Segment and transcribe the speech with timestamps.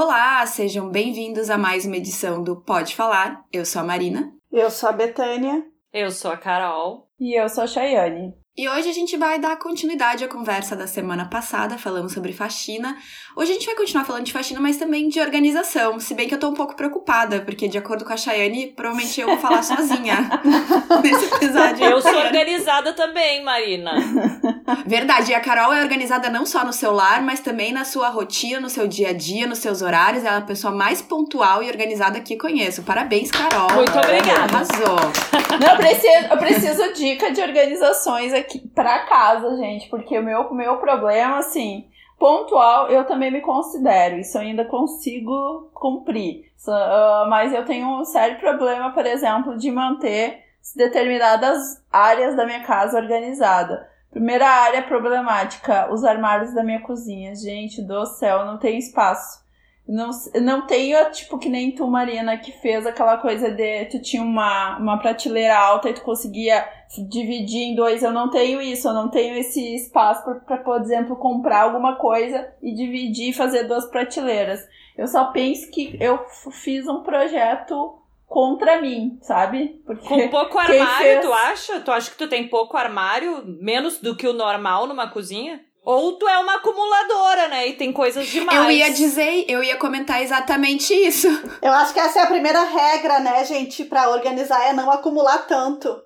[0.00, 3.44] Olá, sejam bem-vindos a mais uma edição do Pode Falar.
[3.52, 4.32] Eu sou a Marina.
[4.52, 5.66] Eu sou a Betânia.
[5.92, 7.10] Eu sou a Carol.
[7.18, 8.32] E eu sou a Chayane.
[8.58, 12.96] E hoje a gente vai dar continuidade à conversa da semana passada, falando sobre faxina.
[13.36, 16.00] Hoje a gente vai continuar falando de faxina, mas também de organização.
[16.00, 19.20] Se bem que eu tô um pouco preocupada, porque de acordo com a Chayane, provavelmente
[19.20, 20.28] eu vou falar sozinha
[21.04, 21.84] nesse episódio.
[21.84, 23.92] Eu sou organizada também, Marina.
[24.84, 28.08] Verdade, e a Carol é organizada não só no seu lar, mas também na sua
[28.08, 30.24] rotina, no seu dia a dia, nos seus horários.
[30.24, 32.82] Ela é a pessoa mais pontual e organizada que conheço.
[32.82, 33.72] Parabéns, Carol.
[33.74, 34.52] Muito obrigada.
[34.52, 34.98] Arrasou.
[35.60, 40.52] Não, eu preciso, eu preciso dica de organizações aqui pra casa, gente, porque o meu,
[40.54, 41.86] meu problema, assim,
[42.18, 46.48] pontual, eu também me considero, isso eu ainda consigo cumprir.
[46.66, 52.62] Uh, mas eu tenho um sério problema, por exemplo, de manter determinadas áreas da minha
[52.64, 53.88] casa organizada.
[54.10, 57.34] Primeira área problemática, os armários da minha cozinha.
[57.34, 59.46] Gente do céu, não tem espaço.
[59.88, 60.10] Não,
[60.42, 64.76] não tenho, tipo, que nem tu, Marina, que fez aquela coisa de tu tinha uma,
[64.76, 66.68] uma prateleira alta e tu conseguia
[67.08, 68.02] dividir em dois.
[68.02, 72.52] Eu não tenho isso, eu não tenho esse espaço para, por exemplo, comprar alguma coisa
[72.62, 74.60] e dividir e fazer duas prateleiras.
[74.94, 76.18] Eu só penso que eu
[76.50, 79.80] fiz um projeto contra mim, sabe?
[79.86, 81.20] Porque Com pouco armário, fez...
[81.22, 81.80] tu acha?
[81.80, 85.64] Tu acha que tu tem pouco armário, menos do que o normal numa cozinha?
[85.84, 87.68] Ou tu é uma acumuladora, né?
[87.68, 88.58] E tem coisas demais.
[88.58, 91.28] Eu ia dizer, eu ia comentar exatamente isso.
[91.62, 95.46] Eu acho que essa é a primeira regra, né, gente, para organizar é não acumular
[95.46, 95.96] tanto.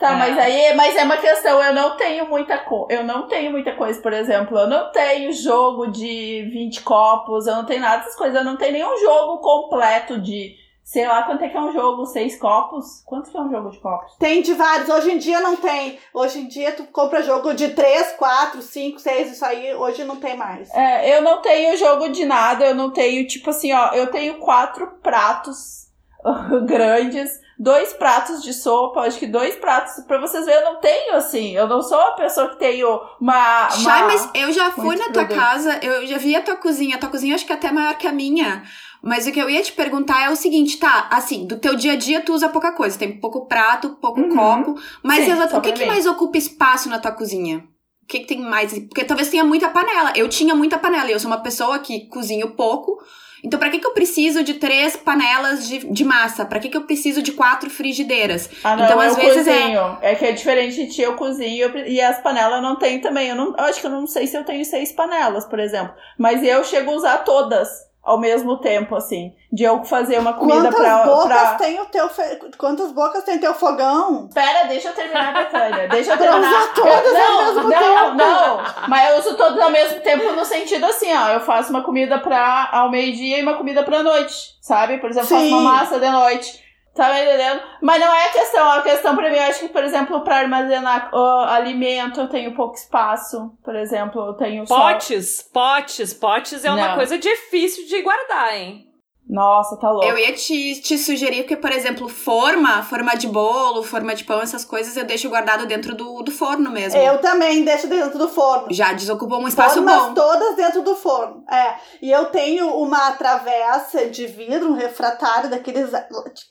[0.00, 0.16] Tá, é.
[0.16, 3.74] mas aí, mas é uma questão, eu não tenho muita coisa, eu não tenho muita
[3.74, 8.16] coisa, por exemplo, eu não tenho jogo de 20 copos, eu não tenho nada dessas
[8.16, 10.54] coisas, eu não tenho nenhum jogo completo de
[10.90, 13.00] Sei lá quanto é que é um jogo, seis copos?
[13.06, 14.16] Quanto que é um jogo de copos?
[14.16, 14.88] Tem de vários.
[14.88, 16.00] Hoje em dia não tem.
[16.12, 19.30] Hoje em dia tu compra jogo de três, quatro, cinco, seis.
[19.30, 20.68] Isso aí hoje não tem mais.
[20.74, 22.66] É, eu não tenho jogo de nada.
[22.66, 23.92] Eu não tenho, tipo assim, ó.
[23.92, 25.86] Eu tenho quatro pratos
[26.66, 29.92] grandes, dois pratos de sopa, acho que dois pratos.
[30.08, 31.52] Pra vocês verem, eu não tenho assim.
[31.52, 33.68] Eu não sou a pessoa que tenho uma.
[33.68, 33.70] uma...
[33.70, 36.96] Chay, mas eu já fui na tua casa, eu já vi a tua cozinha.
[36.96, 38.64] A tua cozinha acho que é até maior que a minha.
[39.02, 41.08] Mas o que eu ia te perguntar é o seguinte, tá?
[41.10, 44.36] Assim, do teu dia a dia tu usa pouca coisa, tem pouco prato, pouco uhum.
[44.36, 47.64] copo, mas Sim, o que, que mais ocupa espaço na tua cozinha?
[48.02, 48.72] O que, que tem mais?
[48.72, 50.12] Porque talvez tenha muita panela.
[50.16, 52.98] Eu tinha muita panela e eu sou uma pessoa que cozinho pouco.
[53.42, 56.44] Então, para que, que eu preciso de três panelas de, de massa?
[56.44, 58.50] Para que, que eu preciso de quatro frigideiras?
[58.62, 59.98] Ah, não, então, às vezes é cozinho.
[60.02, 60.12] É...
[60.12, 63.28] é que é diferente de ti, eu cozinho e as panelas não tenho também.
[63.28, 65.94] Eu, não, eu acho que eu não sei se eu tenho seis panelas, por exemplo.
[66.18, 69.34] Mas eu chego a usar todas ao mesmo tempo, assim.
[69.52, 71.04] De eu fazer uma comida Quantas pra.
[71.04, 71.54] Bocas pra...
[71.56, 72.22] Tem o teu fe...
[72.56, 74.26] Quantas bocas tem teu fogão?
[74.26, 75.88] Espera, deixa eu terminar, Betânia.
[75.88, 76.74] Deixa eu terminar.
[76.74, 78.16] Todas não, ao mesmo não, tempo.
[78.16, 78.60] não.
[78.88, 81.28] Mas eu uso todas ao mesmo tempo no sentido assim, ó.
[81.28, 84.56] Eu faço uma comida pra ao meio-dia e uma comida pra noite.
[84.60, 84.98] Sabe?
[84.98, 85.34] Por exemplo, Sim.
[85.34, 86.69] faço uma massa de noite.
[86.94, 87.62] Tá me entendendo?
[87.80, 88.70] Mas não é a questão.
[88.70, 92.54] A questão pra mim, eu acho que, por exemplo, pra armazenar uh, alimento, eu tenho
[92.54, 93.56] pouco espaço.
[93.62, 95.50] Por exemplo, eu tenho Potes, só...
[95.52, 96.76] potes, potes é não.
[96.76, 98.89] uma coisa difícil de guardar, hein?
[99.30, 100.04] Nossa, tá louco.
[100.04, 104.40] Eu ia te, te sugerir que, por exemplo, forma, forma de bolo, forma de pão,
[104.40, 106.98] essas coisas eu deixo guardado dentro do, do forno mesmo.
[106.98, 108.66] Eu também deixo dentro do forno.
[108.70, 110.14] Já desocupou um espaço Formas bom.
[110.14, 111.44] todas dentro do forno.
[111.48, 111.76] É.
[112.02, 115.90] E eu tenho uma travessa de vidro, um refratário daqueles.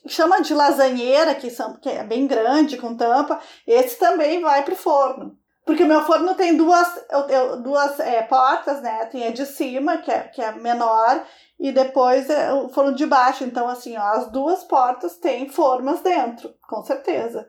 [0.08, 3.38] chama de lasanheira, que, são, que é bem grande, com tampa.
[3.66, 5.38] Esse também vai pro forno.
[5.66, 9.04] Porque o meu forno tem duas, eu, eu, duas é, portas, né?
[9.06, 11.22] Tem a de cima, que é, que é menor,
[11.60, 13.44] e depois é o forno de baixo.
[13.44, 17.46] Então, assim, ó, as duas portas têm formas dentro, com certeza.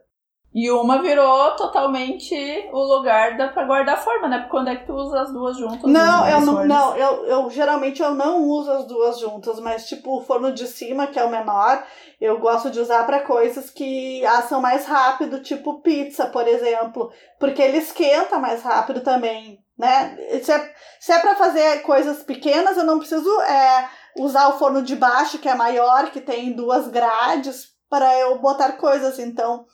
[0.53, 2.35] E uma virou totalmente
[2.73, 4.39] o lugar da, pra guardar forma, né?
[4.39, 5.89] Porque quando é que tu usa as duas juntas?
[5.89, 10.17] Não, eu não, não eu, eu geralmente eu não uso as duas juntas, mas tipo
[10.17, 11.81] o forno de cima, que é o menor,
[12.19, 17.61] eu gosto de usar para coisas que assam mais rápido, tipo pizza, por exemplo, porque
[17.61, 20.17] ele esquenta mais rápido também, né?
[20.43, 24.81] Se é, se é para fazer coisas pequenas, eu não preciso é, usar o forno
[24.81, 29.65] de baixo, que é maior, que tem duas grades, para eu botar coisas, então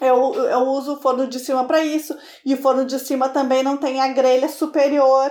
[0.00, 2.16] eu, eu uso o forno de cima para isso.
[2.44, 5.30] E o forno de cima também não tem a grelha superior.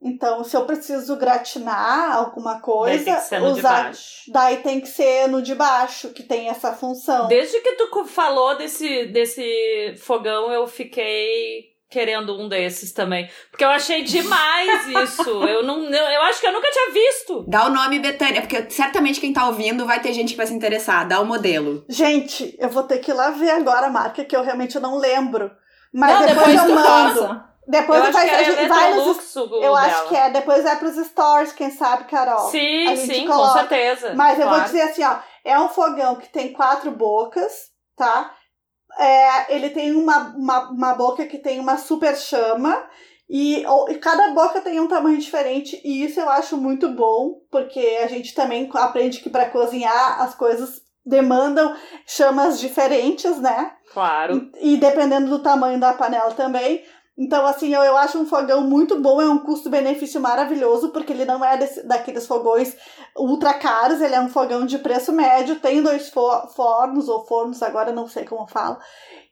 [0.00, 3.92] Então, se eu preciso gratinar alguma coisa, daí tem que usar,
[4.28, 7.26] daí tem que ser no de baixo, que tem essa função.
[7.26, 13.28] Desde que tu falou desse, desse fogão, eu fiquei querendo um desses também.
[13.50, 15.30] Porque eu achei demais isso.
[15.44, 17.44] eu não eu acho que eu nunca tinha visto.
[17.48, 20.54] Dá o nome Betânia, porque certamente quem tá ouvindo vai ter gente que vai se
[20.54, 21.06] interessar.
[21.08, 21.84] Dá o modelo.
[21.88, 24.98] Gente, eu vou ter que ir lá ver agora a marca, que eu realmente não
[24.98, 25.50] lembro.
[25.92, 27.20] Mas não, depois, depois eu mando.
[27.20, 27.48] Passa.
[27.68, 29.80] Depois eu acho vai, que a é gente vai nos Eu dela.
[29.80, 30.30] acho que é.
[30.30, 32.50] Depois vai pros stories, quem sabe, Carol.
[32.50, 33.52] Sim, sim, coloca.
[33.52, 34.14] com certeza.
[34.14, 34.64] Mas eu vou claro.
[34.64, 35.16] dizer assim, ó.
[35.44, 37.52] É um fogão que tem quatro bocas,
[37.96, 38.34] tá?
[38.98, 42.84] É, ele tem uma, uma, uma boca que tem uma super chama.
[43.28, 45.80] E, ou- e cada boca tem um tamanho diferente.
[45.84, 47.40] E isso eu acho muito bom.
[47.50, 51.74] Porque a gente também aprende que para cozinhar as coisas demandam
[52.06, 53.72] chamas diferentes, né?
[53.92, 54.50] Claro.
[54.60, 56.82] E, e dependendo do tamanho da panela também.
[57.20, 61.24] Então, assim, eu, eu acho um fogão muito bom, é um custo-benefício maravilhoso, porque ele
[61.24, 62.76] não é desse- daqueles fogões
[63.16, 67.60] ultra caros, ele é um fogão de preço médio, tem dois fo- fornos, ou fornos,
[67.60, 68.78] agora não sei como fala.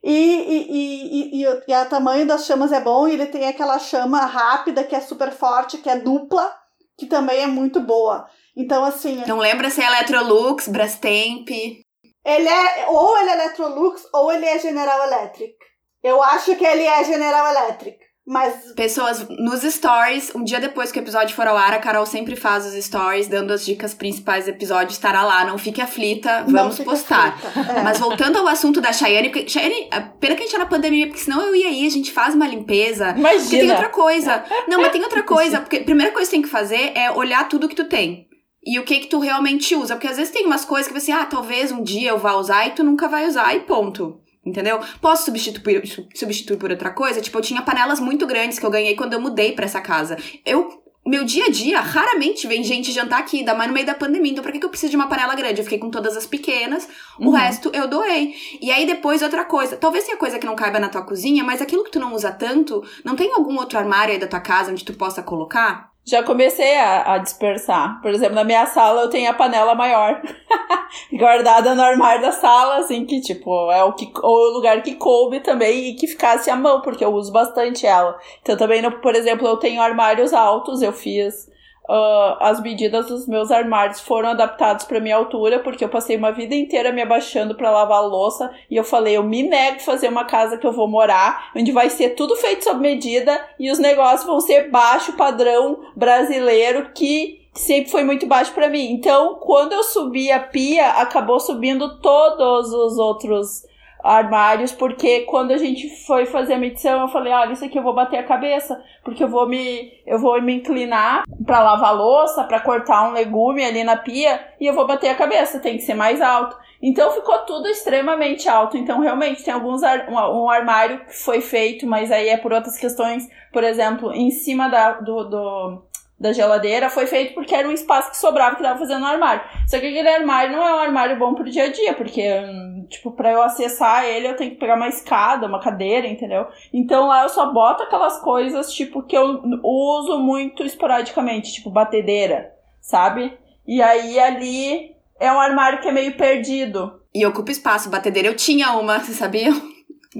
[0.03, 3.25] E, e, e, e, e, o- e o tamanho das chamas é bom, e ele
[3.27, 6.53] tem aquela chama rápida, que é super forte, que é dupla,
[6.97, 8.27] que também é muito boa.
[8.55, 11.47] Então, assim, Não lembra se é Electrolux, Brastemp.
[11.49, 15.55] ele é ou ele é Electrolux ou ele é General Electric.
[16.03, 17.97] Eu acho que ele é General Electric,
[18.27, 22.05] mas Pessoas, nos stories, um dia depois que o episódio for ao ar, a Carol
[22.05, 26.43] sempre faz os stories dando as dicas principais do episódio, estará lá, não fique aflita,
[26.45, 27.39] vamos postar.
[27.39, 27.71] frita.
[27.71, 27.83] É.
[27.83, 30.65] Mas voltando ao assunto da Chayane, porque Chayane, a pena que a gente tá na
[30.65, 33.13] pandemia, porque senão eu ia aí, a gente faz uma limpeza.
[33.13, 33.73] Porque tem Imagina.
[33.75, 34.43] outra coisa.
[34.67, 37.47] Não, mas tem outra coisa, porque a primeira coisa que tem que fazer é olhar
[37.47, 38.27] tudo que tu tem.
[38.61, 41.13] E o que que tu realmente usa, porque às vezes tem umas coisas que você,
[41.13, 44.19] ah, talvez um dia eu vá usar e tu nunca vai usar e ponto.
[44.47, 44.79] Entendeu?
[45.01, 45.83] Posso substituir,
[46.15, 47.19] substituir por outra coisa?
[47.19, 50.17] Tipo, eu tinha panelas muito grandes que eu ganhei quando eu mudei pra essa casa.
[50.45, 53.93] Eu, meu dia a dia, raramente vem gente jantar aqui, ainda mais no meio da
[53.93, 54.31] pandemia.
[54.31, 55.59] Então, pra que, que eu preciso de uma panela grande?
[55.59, 56.87] Eu fiquei com todas as pequenas,
[57.19, 57.31] o Uhum.
[57.31, 58.33] resto eu doei.
[58.61, 59.75] E aí, depois, outra coisa.
[59.75, 62.31] Talvez tenha coisa que não caiba na tua cozinha, mas aquilo que tu não usa
[62.31, 65.91] tanto, não tem algum outro armário aí da tua casa onde tu possa colocar?
[66.07, 68.01] Já comecei a, a dispersar.
[68.01, 70.21] Por exemplo, na minha sala eu tenho a panela maior.
[71.11, 75.41] guardada no armário da sala, assim, que tipo, é o, que, o lugar que coube
[75.41, 78.17] também e que ficasse à mão, porque eu uso bastante ela.
[78.41, 81.49] Então também, no- por exemplo, eu tenho armários altos, eu fiz.
[81.87, 86.31] Ah, as medidas dos meus armários foram adaptados para minha altura, porque eu passei uma
[86.31, 90.09] vida inteira me abaixando para lavar louça e eu falei, eu me nego a fazer
[90.09, 93.79] uma casa que eu vou morar, onde vai ser tudo feito sob medida e os
[93.79, 98.91] negócios vão ser baixo padrão brasileiro que sempre foi muito baixo para mim.
[98.91, 103.65] Então, quando eu subi a pia, acabou subindo todos os outros
[104.03, 107.83] armários, porque quando a gente foi fazer a medição, eu falei, olha, isso aqui eu
[107.83, 112.43] vou bater a cabeça, porque eu vou me eu vou me inclinar para lavar louça,
[112.43, 115.83] para cortar um legume ali na pia, e eu vou bater a cabeça, tem que
[115.83, 116.55] ser mais alto.
[116.81, 118.77] Então ficou tudo extremamente alto.
[118.77, 122.53] Então, realmente, tem alguns ar- um, um armário que foi feito, mas aí é por
[122.53, 123.27] outras questões.
[123.51, 125.81] Por exemplo, em cima da, do, do-
[126.19, 129.43] da geladeira foi feito porque era um espaço que sobrava que tava fazendo no armário.
[129.67, 132.87] Só que aquele armário não é um armário bom pro dia a dia, porque, hum,
[132.89, 136.47] tipo, pra eu acessar ele eu tenho que pegar uma escada, uma cadeira, entendeu?
[136.73, 142.51] Então lá eu só boto aquelas coisas, tipo, que eu uso muito esporadicamente, tipo, batedeira,
[142.81, 143.37] sabe?
[143.67, 146.99] E aí ali é um armário que é meio perdido.
[147.13, 147.89] E ocupa espaço.
[147.89, 149.51] Batedeira eu tinha uma, você sabia?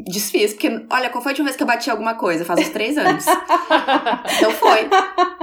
[0.05, 2.45] Desfiz, porque, olha, qual foi a última vez que eu bati alguma coisa?
[2.45, 3.25] Faz uns três anos.
[4.37, 4.89] então foi.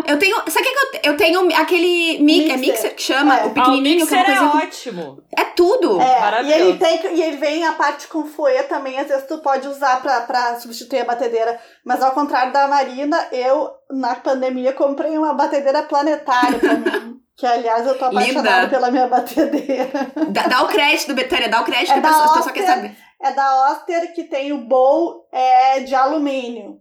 [0.06, 0.36] Eu tenho.
[0.48, 1.56] Sabe o que, que eu, eu tenho?
[1.56, 2.18] Aquele.
[2.22, 2.58] Mi, é Mixer.
[2.58, 3.38] mixer que chama?
[3.40, 3.44] É.
[3.46, 4.62] O pequenininho, ah, o que é uma coisinha.
[4.62, 5.22] é ótimo.
[5.36, 6.00] É tudo.
[6.00, 6.60] É, e Maravilhoso.
[6.60, 10.00] ele, tem, e ele vem a parte com foie também, às vezes tu pode usar
[10.02, 11.58] pra, pra substituir a batedeira.
[11.84, 17.20] Mas ao contrário da Marina, eu, na pandemia, comprei uma batedeira planetária pra mim.
[17.36, 18.68] Que, aliás, eu tô apaixonada Linda.
[18.68, 19.90] pela minha batedeira.
[20.28, 22.64] Dá, dá o crédito, Betânia, dá o crédito É que a pessoa, a pessoa quer
[22.64, 22.96] saber.
[23.24, 26.78] É da Oster, que tem o bowl é, de alumínio,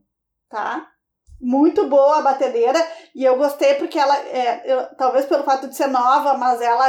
[0.49, 0.87] tá?
[1.45, 2.79] Muito boa a batedeira.
[3.13, 6.85] E eu gostei porque ela, é, eu- talvez pelo fato de ser nova, mas ela,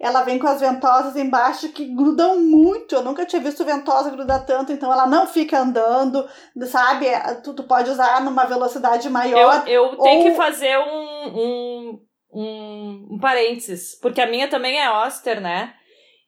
[0.00, 2.94] ela vem com as ventosas embaixo que grudam muito.
[2.94, 6.26] Eu nunca tinha visto ventosa grudar tanto, então ela não fica andando,
[6.66, 7.06] sabe?
[7.06, 9.68] É, Tu, tu pode usar numa velocidade Eu, maior.
[9.68, 12.00] eu tenho ou- que fazer um, um,
[12.32, 15.74] um, um parênteses, porque a minha também é Oster, né?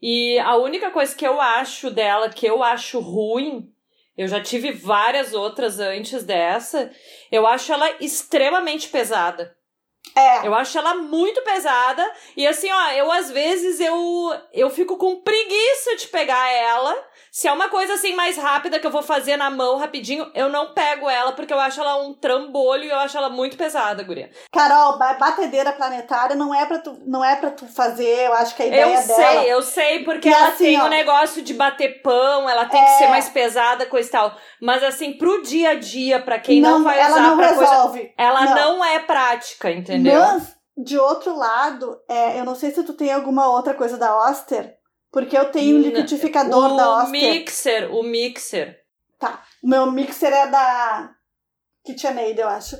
[0.02, 3.70] E a única coisa que eu acho dela, que eu acho ruim,
[4.16, 6.90] eu já tive várias outras antes dessa,
[7.30, 9.56] eu acho ela extremamente pesada.
[10.16, 12.10] É, Eu acho ela muito pesada.
[12.36, 16.96] E assim, ó, eu às vezes eu, eu fico com preguiça de pegar ela.
[17.32, 20.48] Se é uma coisa assim mais rápida que eu vou fazer na mão rapidinho, eu
[20.48, 24.02] não pego ela porque eu acho ela um trambolho e eu acho ela muito pesada,
[24.02, 24.30] guria.
[24.52, 28.56] Carol, ba- batedeira planetária não é pra tu, não é pra tu fazer, eu acho
[28.56, 29.02] que a ideia Eu dela.
[29.02, 30.88] sei, eu sei, porque Que ela assim, tem o ó.
[30.88, 32.98] negócio de bater pão, ela tem que É.
[32.98, 34.36] ser mais pesada, coisa e tal.
[34.60, 37.70] Mas assim, pro dia a dia, pra quem não, vai ela usar não pra coisa.
[37.70, 38.12] resolve.
[38.18, 38.54] Ela Não.
[38.78, 38.84] não.
[38.84, 40.20] é prática, entendeu?
[40.20, 44.16] Mas, de outro lado, é, eu não sei se tu tem alguma outra coisa da
[44.28, 44.74] Oster,
[45.10, 47.10] porque eu tenho um N- liquidificador da o Oster.
[47.10, 48.80] mixer, o mixer.
[49.18, 49.42] Tá.
[49.62, 51.10] O meu mixer é da.
[51.84, 52.76] KitchenAid, eu acho.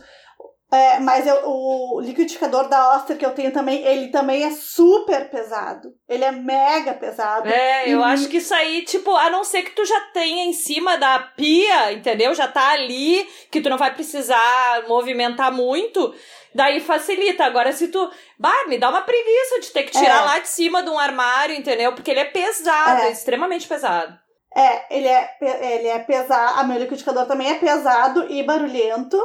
[0.73, 5.29] É, mas eu, o liquidificador da Oster que eu tenho também, ele também é super
[5.29, 5.93] pesado.
[6.09, 7.49] Ele é mega pesado.
[7.49, 10.53] É, eu acho que isso aí, tipo, a não ser que tu já tenha em
[10.53, 12.33] cima da pia, entendeu?
[12.35, 16.15] Já tá ali, que tu não vai precisar movimentar muito,
[16.55, 17.45] daí facilita.
[17.45, 18.09] Agora, se tu.
[18.39, 20.25] Bah, me dá uma preguiça de ter que tirar É.
[20.25, 21.93] lá de cima de um armário, entendeu?
[21.95, 23.09] Porque ele é pesado, É.
[23.09, 24.17] é extremamente pesado.
[24.57, 26.61] É, ele é, ele é pesado.
[26.61, 29.21] A meu liquidificador também é pesado e barulhento,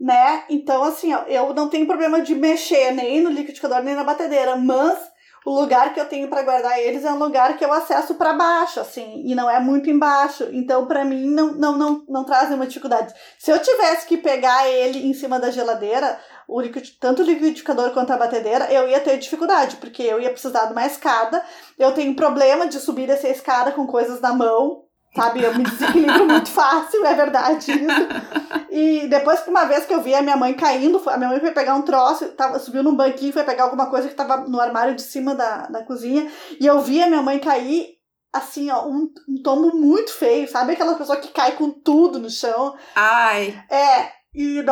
[0.00, 0.44] né?
[0.48, 4.56] Então, assim, ó, eu não tenho problema de mexer nem no liquidificador nem na batedeira,
[4.56, 4.98] mas
[5.44, 8.32] o lugar que eu tenho pra guardar eles é um lugar que eu acesso pra
[8.32, 10.48] baixo, assim, e não é muito embaixo.
[10.52, 13.14] Então, pra mim, não, não, não, não traz nenhuma dificuldade.
[13.38, 17.90] Se eu tivesse que pegar ele em cima da geladeira, o liquid, tanto o liquidificador
[17.92, 21.42] quanto a batedeira, eu ia ter dificuldade, porque eu ia precisar de uma escada.
[21.78, 25.42] Eu tenho problema de subir essa escada com coisas na mão, sabe?
[25.42, 28.68] Eu me desequilibro muito fácil, é verdade isso.
[28.70, 31.40] E depois que uma vez que eu vi a minha mãe caindo, a minha mãe
[31.40, 34.60] foi pegar um troço, tava, subiu num banquinho, foi pegar alguma coisa que tava no
[34.60, 37.98] armário de cima da, da cozinha, e eu vi a minha mãe cair,
[38.32, 40.72] assim, ó, um, um tombo muito feio, sabe?
[40.72, 42.74] Aquela pessoa que cai com tudo no chão.
[42.94, 44.62] Ai, É, e,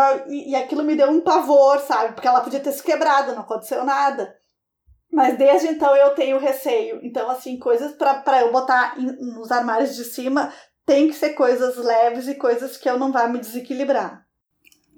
[0.51, 2.15] e aquilo me deu um pavor, sabe?
[2.15, 4.33] Porque ela podia ter se quebrado, não aconteceu nada.
[5.11, 7.01] Mas desde então eu tenho receio.
[7.03, 10.53] Então, assim, coisas pra eu botar em- nos armários de cima
[10.85, 14.28] tem que ser coisas leves e coisas que eu não vá me desequilibrar.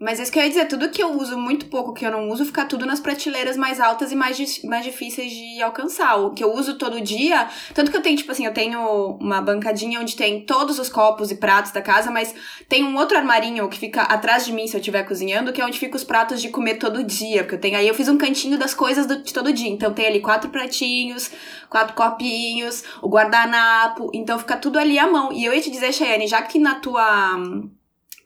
[0.00, 2.30] Mas isso que eu ia dizer, tudo que eu uso muito pouco, que eu não
[2.30, 6.16] uso, fica tudo nas prateleiras mais altas e mais, mais difíceis de alcançar.
[6.16, 9.42] O que eu uso todo dia, tanto que eu tenho, tipo assim, eu tenho uma
[9.42, 12.34] bancadinha onde tem todos os copos e pratos da casa, mas
[12.66, 15.66] tem um outro armarinho que fica atrás de mim se eu estiver cozinhando, que é
[15.66, 17.42] onde ficam os pratos de comer todo dia.
[17.42, 19.68] Porque eu tenho aí, eu fiz um cantinho das coisas do- de todo dia.
[19.68, 21.30] Então tem ali quatro pratinhos,
[21.68, 25.30] quatro copinhos, o guardanapo, então fica tudo ali à mão.
[25.30, 27.38] E eu ia te dizer, Cheyenne, já que na tua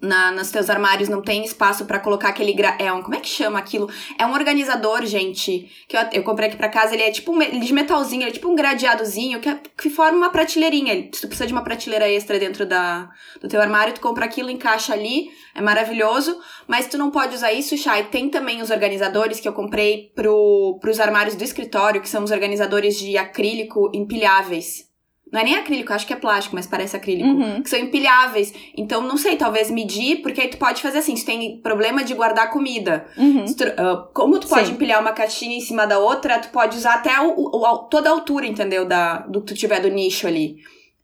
[0.01, 2.77] na, nos teus armários não tem espaço pra colocar aquele gra...
[2.79, 3.89] é um como é que chama aquilo?
[4.19, 7.37] É um organizador gente que eu, eu comprei aqui pra casa ele é tipo um,
[7.37, 10.93] me- de metalzinho ele é tipo um gradeadozinho que, é- que forma uma prateleirinha.
[10.93, 13.09] Ele- se tu precisa de uma prateleira extra dentro da,
[13.41, 16.39] do teu armário tu compra aquilo encaixa ali é maravilhoso.
[16.67, 18.05] Mas tu não pode usar isso Chay.
[18.05, 22.31] Tem também os organizadores que eu comprei pro, pros armários do escritório que são os
[22.31, 24.93] organizadores de acrílico empilháveis
[25.35, 27.61] não é nem acrílico, acho que é plástico, mas parece acrílico Uhum.
[27.63, 28.55] que são empilháveis.
[28.77, 32.15] Então, não sei, talvez medir, porque aí tu pode fazer assim, se tem problema de
[32.15, 33.05] guardar comida.
[33.17, 33.45] Uhum.
[33.47, 34.73] Tu- ah, como tu pode Sim.
[34.75, 38.13] empilhar uma caixinha em cima da outra, tu pode usar até o, o- toda a
[38.13, 38.85] altura, entendeu?
[38.87, 40.57] Da, do que tu tiver do nicho ali.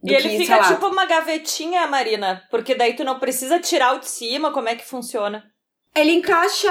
[0.02, 0.68] Do E ele que, fica sei lá.
[0.74, 4.74] tipo uma gavetinha, Marina, porque daí tu não precisa tirar o de cima, como é
[4.76, 5.42] que funciona?
[5.94, 6.70] Ele encaixa.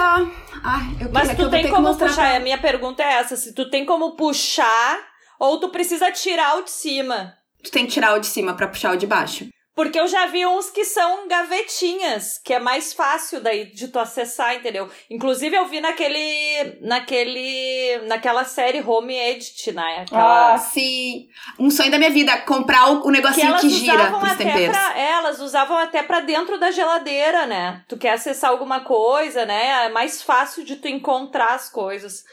[0.63, 3.69] Ai, eu Mas tu tem como puxar, pra- a minha pergunta é essa, se tu
[3.69, 4.97] tem como puxar
[5.39, 7.33] ou tu precisa tirar o de cima.
[7.63, 9.47] Tu tem que tirar o de cima pra puxar o de baixo.
[9.75, 13.97] Porque eu já vi uns que são gavetinhas, que é mais fácil daí de tu
[13.97, 14.89] acessar, entendeu?
[15.09, 20.01] Inclusive eu vi naquele naquele naquela série Home Edit, né?
[20.01, 21.27] Aquela Ah, Sim.
[21.57, 24.31] Um sonho da minha vida, comprar o, o que negocinho elas que, gira usavam pros
[24.33, 24.77] até temperos.
[24.77, 27.81] pra, é, elas usavam até pra dentro da geladeira, né?
[27.87, 29.85] Tu quer acessar alguma coisa, né?
[29.85, 32.25] É mais fácil de tu encontrar as coisas.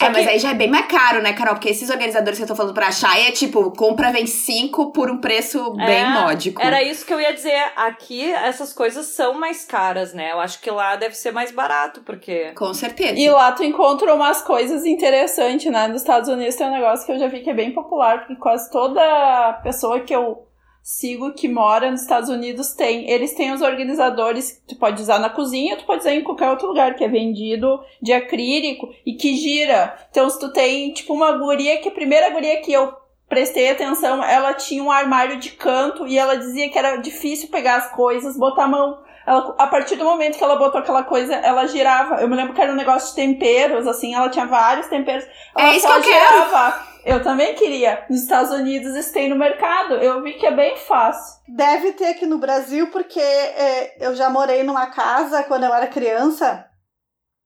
[0.00, 1.54] Só É, mas aí já é bem mais caro, né, Carol?
[1.54, 5.10] Porque esses organizadores que eu tô falando pra achar é tipo, compra vem cinco por
[5.10, 6.62] um preço bem É, módico.
[6.62, 7.60] Era isso que eu ia dizer.
[7.76, 10.32] Aqui essas coisas são mais caras, né?
[10.32, 12.52] Eu acho que lá deve ser mais barato, porque.
[12.52, 13.18] Com certeza.
[13.18, 15.86] E lá tu encontra umas coisas interessantes, né?
[15.86, 18.36] Nos Estados Unidos tem um negócio que eu já vi que é bem popular, porque
[18.36, 20.46] quase toda pessoa que eu
[20.82, 23.08] sigo que mora nos Estados Unidos tem.
[23.10, 26.50] Eles têm os organizadores que tu pode usar na cozinha, tu pode usar em qualquer
[26.50, 29.96] outro lugar, que é vendido de acrílico e que gira.
[30.10, 32.92] Então, se tu tem, tipo, uma guria que a primeira guria que eu
[33.28, 37.76] prestei atenção, ela tinha um armário de canto e ela dizia que era difícil pegar
[37.76, 38.98] as coisas, botar a mão.
[39.24, 42.20] Ela, a partir do momento que ela botou aquela coisa, ela girava.
[42.20, 45.24] Eu me lembro que era um negócio de temperos, assim, ela tinha vários temperos.
[45.56, 46.89] Ela É isso só que eu quero.
[47.04, 48.04] Eu também queria.
[48.08, 49.94] Nos Estados Unidos isso tem no mercado.
[49.94, 51.40] Eu vi que é bem fácil.
[51.48, 55.86] Deve ter aqui no Brasil, porque é, eu já morei numa casa quando eu era
[55.86, 56.66] criança.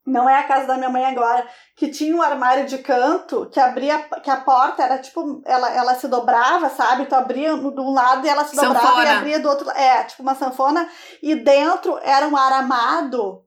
[0.07, 1.47] Não é a casa da minha mãe agora,
[1.77, 5.95] que tinha um armário de canto que abria, que a porta era tipo, ela, ela
[5.95, 7.07] se dobrava, sabe?
[7.07, 9.05] Tu abria de um lado e ela se dobrava Sanfona.
[9.05, 9.71] e abria do outro.
[9.71, 10.87] É, tipo uma sanfona.
[11.23, 13.45] E dentro era um aramado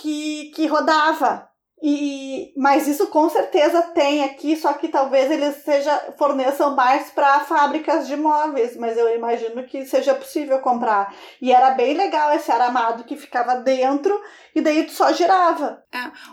[0.00, 1.47] que, que rodava.
[1.80, 7.40] E, mas isso com certeza tem aqui, só que talvez eles seja, forneçam mais para
[7.40, 11.14] fábricas de móveis, mas eu imagino que seja possível comprar.
[11.40, 14.20] E era bem legal esse aramado que ficava dentro
[14.58, 15.82] e daí tu só girava.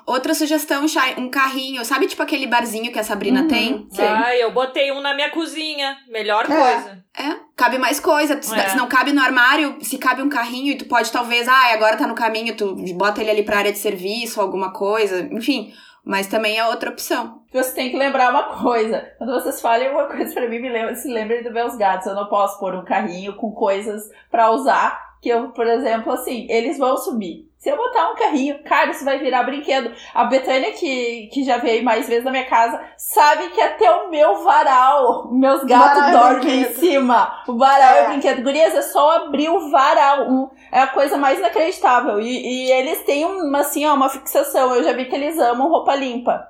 [0.06, 1.84] Outra sugestão, Chay, um carrinho.
[1.86, 3.48] Sabe tipo aquele barzinho que a Sabrina Uhum.
[3.48, 3.88] tem?
[3.90, 4.02] Sim.
[4.02, 5.98] Ai, eu botei um na minha cozinha.
[6.10, 6.48] Melhor É.
[6.48, 7.06] coisa.
[7.18, 7.46] É.
[7.56, 8.42] cabe mais coisa.
[8.42, 8.68] Se- É.
[8.70, 11.96] Se não cabe no armário, se cabe um carrinho e tu pode talvez, ah, agora
[11.96, 15.74] tá no caminho, tu bota ele ali pra área de serviço, alguma coisa, enfim.
[16.04, 17.42] Mas também é outra opção.
[17.54, 19.10] Você tem que lembrar uma coisa.
[19.18, 22.06] Quando vocês falem uma coisa pra mim, me lembra, se lembrem dos meus gatos.
[22.06, 25.04] Eu não posso pôr um carrinho com coisas pra usar.
[25.22, 27.50] Que eu, por exemplo, assim, eles vão subir.
[27.66, 29.92] Se eu botar um carrinho, cara, isso vai virar brinquedo.
[30.14, 34.12] A Betânia, que, que já veio mais vezes na minha casa, sabe que até o
[34.12, 36.80] meu varal, meus gatos é dormem em brinquedo.
[36.80, 37.44] cima.
[37.48, 38.08] O varal é, É.
[38.10, 38.44] brinquedo.
[38.44, 40.30] Gurias, é só abrir o varal.
[40.30, 42.22] Um, é a coisa mais inacreditável.
[42.22, 44.76] E, e eles têm uma, assim, ó, uma fixação.
[44.76, 46.48] Eu já vi que eles amam roupa limpa.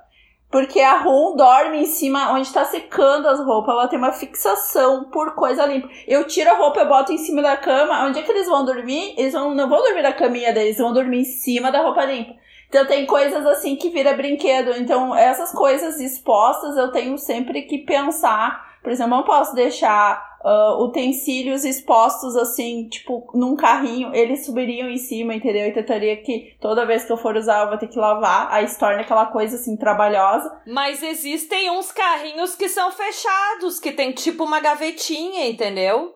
[0.50, 3.74] Porque a Rum dorme em cima, onde tá secando as roupas.
[3.74, 5.88] Ela tem uma fixação por coisa limpa.
[6.06, 8.04] Eu tiro a roupa, eu boto em cima da cama.
[8.06, 9.14] Onde é que eles vão dormir?
[9.18, 12.34] Eles vão, não vão dormir na caminha deles, vão dormir em cima da roupa limpa.
[12.68, 14.70] Então tem coisas assim que vira brinquedo.
[14.76, 18.76] Então essas coisas expostas eu tenho sempre que pensar.
[18.82, 24.14] Por exemplo, eu não posso deixar ah, utensílios expostos assim, tipo, num carrinho.
[24.14, 25.66] Eles subiriam em cima, entendeu?
[25.66, 28.46] E tentaria que toda vez que eu for usar eu vou ter que lavar.
[28.52, 30.62] Aí se torna aquela coisa assim trabalhosa.
[30.64, 36.14] Mas existem uns carrinhos que são fechados, que tem tipo uma gavetinha, entendeu?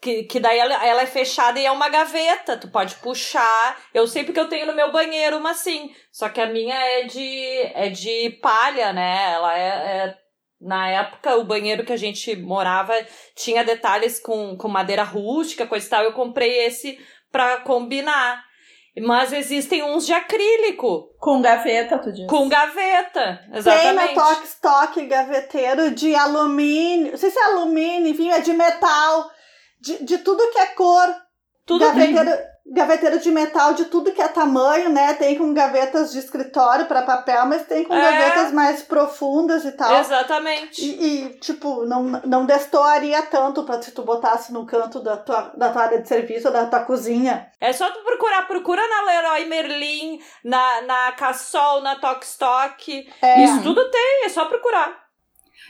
[0.00, 2.56] Que, que daí ela, ela é fechada e é uma gaveta.
[2.56, 3.78] Tu pode puxar.
[3.92, 5.90] Eu sei porque eu tenho no meu banheiro uma assim.
[6.10, 9.32] Só que a minha é de, é de palha, né?
[9.34, 10.18] Ela é, é-
[10.60, 12.92] Na época, o banheiro que a gente morava
[13.34, 16.04] tinha detalhes com, com madeira rústica, coisa e tal.
[16.04, 16.98] Eu comprei esse
[17.32, 18.44] pra combinar.
[18.98, 22.26] Mas existem uns de acrílico, Com gaveta, tu diz.
[22.26, 23.40] com gaveta.
[23.48, 24.14] Tem Exatamente.
[24.14, 29.30] na Toque Stock gaveteiro de alumínio, não sei se é alumínio, enfim, é de metal,
[29.80, 31.08] de, de tudo que é cor.
[31.64, 32.30] Tudo gaveteiro,
[32.72, 35.14] gaveteiro de metal de tudo que é tamanho, né?
[35.14, 38.00] Tem com gavetas de escritório para papel, mas tem com É.
[38.00, 39.92] gavetas mais profundas e tal.
[39.98, 40.80] Exatamente.
[40.80, 45.52] E, e, tipo, não, não destoaria tanto pra se tu botasse no canto da tua,
[45.56, 47.50] da tua área de serviço ou da tua cozinha.
[47.60, 53.10] É só tu procurar, procura na Leroy Merlin, na, na Cassol, na Tokstok.
[53.20, 53.44] É.
[53.44, 55.09] Isso tudo tem, é só procurar.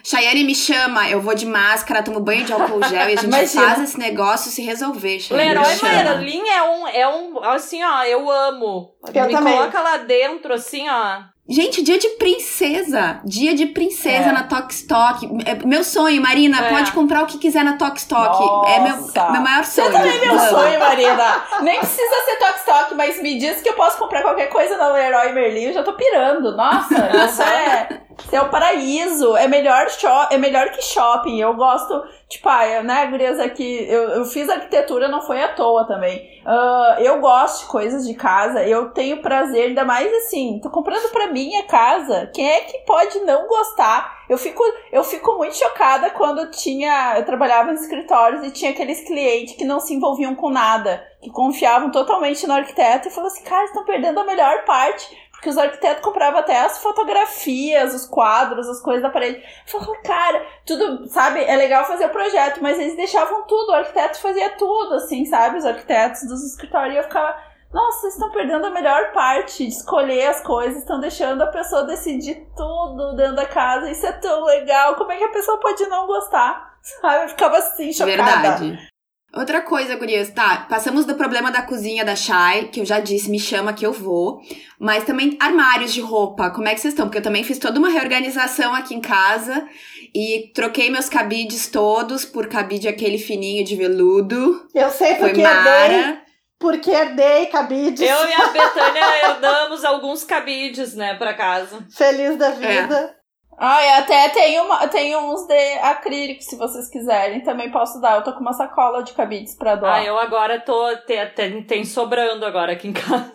[0.04, 3.24] Chayane me chama, eu vou de máscara, tomo banho de álcool gel e a gente
[3.26, 3.62] Imagina.
[3.66, 5.54] faz esse negócio se resolver, Chayane.
[5.54, 5.76] Leroy.
[5.82, 8.90] Merlin é um, é um, assim, ó, eu amo.
[9.14, 9.54] Eu Me também.
[9.56, 11.20] coloca lá dentro, assim, ó.
[11.48, 13.20] Gente, dia de princesa.
[13.24, 14.32] Dia de princesa É.
[14.32, 15.26] na Tokstok.
[15.44, 16.64] É meu sonho, Marina.
[16.64, 16.70] É.
[16.70, 18.68] Pode comprar o que quiser na Tokstok.
[18.70, 18.96] É meu,
[19.32, 19.90] meu maior sonho.
[19.90, 20.48] Também é meu Vamos.
[20.50, 21.42] sonho, Marina.
[21.62, 24.90] Nem precisa ser Tox Talk, mas me diz que eu posso comprar qualquer coisa na
[24.92, 26.56] Leroy Merlin, eu já tô pirando.
[26.56, 26.94] Nossa,
[27.26, 29.36] isso é, isso é o paraíso.
[29.36, 29.86] É melhor,
[30.30, 31.40] é melhor que shopping.
[31.40, 33.10] Eu gosto, tipo, ah, eu, né,
[33.44, 36.40] aqui, eu, eu fiz arquitetura, não foi à toa também.
[36.44, 41.10] Ah, eu gosto de coisas de casa, eu tenho prazer, ainda mais assim, tô comprando
[41.10, 42.30] pra minha casa.
[42.34, 44.20] Quem é que pode não gostar?
[44.28, 47.14] Eu fico, eu fico muito chocada quando tinha.
[47.16, 51.30] Eu trabalhava em escritórios e tinha aqueles clientes que não se envolviam com nada, que
[51.30, 55.08] confiavam totalmente no arquiteto e falavam assim: cara, estão perdendo a melhor parte.
[55.40, 59.42] Porque os arquitetos compravam até as fotografias, os quadros, as coisas da parede.
[59.64, 61.42] Falava, cara, tudo, sabe?
[61.42, 65.56] É legal fazer o projeto, mas eles deixavam tudo, o arquiteto fazia tudo, assim, sabe?
[65.56, 66.94] Os arquitetos dos escritórios.
[66.94, 67.34] Eu ficava,
[67.72, 71.84] nossa, vocês estão perdendo a melhor parte de escolher as coisas, estão deixando a pessoa
[71.84, 73.90] decidir tudo dentro da casa.
[73.90, 74.96] Isso é tão legal.
[74.96, 76.76] Como é que a pessoa pode não gostar?
[77.00, 77.24] Sabe?
[77.24, 78.14] Eu ficava assim, chocada.
[78.14, 78.89] Verdade.
[79.32, 83.30] Outra coisa, gurias, tá, passamos do problema da cozinha da Shai, que eu já disse,
[83.30, 84.40] me chama que eu vou,
[84.76, 87.06] mas também armários de roupa, como é que vocês estão?
[87.06, 89.68] Porque eu também fiz toda uma reorganização aqui em casa
[90.12, 95.40] e troquei meus cabides todos por cabide aquele fininho de veludo, Eu sei foi porque
[95.42, 96.22] herdei, Mara.
[96.58, 98.00] porque herdei cabides.
[98.00, 101.86] Eu e a Betânia herdamos alguns cabides, né, pra casa.
[101.96, 103.14] Feliz da vida.
[103.62, 107.42] Ah, até tem, uma, tem uns de acrílico, se vocês quiserem.
[107.42, 108.16] Também posso dar.
[108.16, 109.96] Eu tô com uma sacola de cabides pra doar.
[109.96, 110.96] Ah, eu agora tô.
[111.06, 113.28] Tem, tem, tem sobrando agora aqui em casa.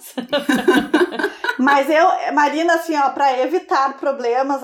[1.59, 4.61] Mas eu, Marina, assim, ó, pra evitar problemas,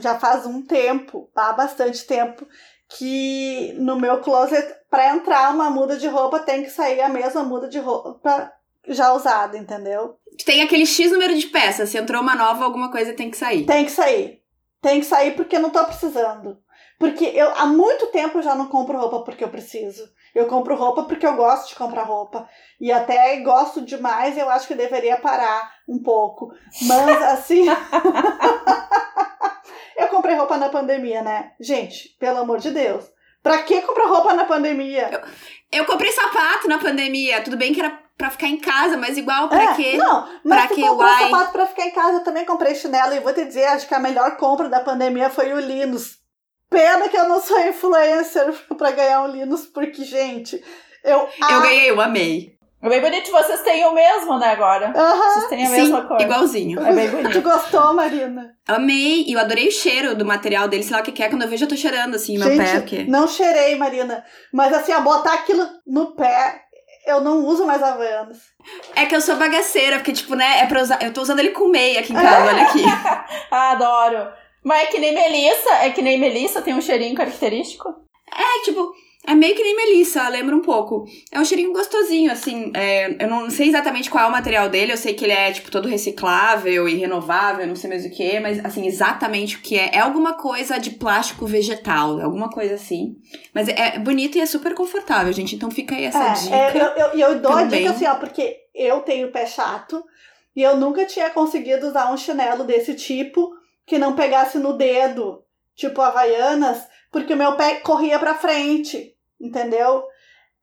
[0.00, 2.46] já faz um tempo, há bastante tempo,
[2.96, 7.44] que no meu closet, pra entrar uma muda de roupa, tem que sair a mesma
[7.44, 8.50] muda de roupa
[8.88, 10.16] já usada, entendeu?
[10.44, 13.64] Tem aquele X número de peças, se entrou uma nova, alguma coisa tem que sair.
[13.66, 14.41] Tem que sair.
[14.82, 16.58] Tem que sair porque eu não tô precisando.
[16.98, 20.02] Porque eu há muito tempo eu já não compro roupa porque eu preciso.
[20.34, 22.48] Eu compro roupa porque eu gosto de comprar roupa.
[22.80, 26.52] E até gosto demais, eu acho que eu deveria parar um pouco.
[26.82, 27.66] Mas assim.
[29.96, 31.52] eu comprei roupa na pandemia, né?
[31.60, 33.04] Gente, pelo amor de Deus.
[33.42, 35.22] Pra que comprar roupa na pandemia?
[35.70, 39.48] Eu comprei sapato na pandemia, tudo bem que era pra ficar em casa, mas igual,
[39.48, 39.96] pra É, quê?
[39.96, 41.30] Não, mas Pra tu que comprou uai?
[41.30, 43.14] sapato pra ficar em casa, eu também comprei chinelo.
[43.14, 46.18] E vou te dizer, acho que a melhor compra da pandemia foi o Linus.
[46.70, 50.62] Pena que eu não sou influencer pra ganhar um Linus, porque, gente,
[51.04, 51.28] eu.
[51.50, 52.52] Eu ganhei, eu amei.
[52.84, 54.92] É bem bonito, vocês têm o mesmo, né, agora?
[54.92, 56.20] Vocês têm a Sim, mesma cor.
[56.20, 56.84] igualzinho.
[56.84, 57.40] É bem Tu bonito.
[57.42, 58.56] gostou, Marina?
[58.66, 61.42] Amei, e eu adorei o cheiro do material dele, sei lá o que é, quando
[61.42, 63.04] eu vejo eu tô cheirando assim, meu Gente, pé, porque...
[63.04, 64.24] não cheirei, Marina.
[64.52, 66.60] Mas assim, ó, botar aquilo no pé,
[67.06, 68.38] eu não uso mais Havaianas.
[68.94, 71.50] É que eu sou bagaceira, porque tipo, né, é pra usar, eu tô usando ele
[71.50, 72.84] com meia aqui em casa, olha aqui.
[73.50, 74.32] Adoro.
[74.64, 77.88] Mas é que nem Melissa, é que nem Melissa, tem um cheirinho característico.
[78.32, 78.92] É, tipo,
[79.26, 81.04] é meio que nem Melissa, lembra um pouco.
[81.30, 82.72] É um cheirinho gostosinho, assim.
[82.74, 85.52] é, eu não sei exatamente qual é o material dele, eu sei que ele é,
[85.52, 89.60] tipo, todo reciclável e renovável, não sei mais o que é, mas, assim, exatamente o
[89.60, 89.90] que é.
[89.94, 93.16] É alguma coisa de plástico vegetal, alguma coisa assim.
[93.54, 95.54] Mas é, é bonito e é super confortável, gente.
[95.54, 96.56] Então fica aí essa É, dica.
[96.56, 97.80] é, eu, eu, e eu dou a também.
[97.82, 100.02] dica assim, ó, porque eu tenho pé chato
[100.56, 103.50] e eu nunca tinha conseguido usar um chinelo desse tipo
[103.86, 105.42] que não pegasse no dedo,
[105.74, 106.78] tipo Havaianas,
[107.10, 109.11] porque o meu pé corria pra frente,
[109.42, 110.04] entendeu?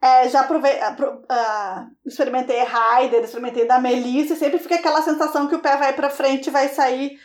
[0.01, 5.01] É, já provei, ah, pro- ah, experimentei Raider, experimentei da Melissa, e sempre fica aquela
[5.01, 7.17] sensação que o pé vai pra frente e vai sair,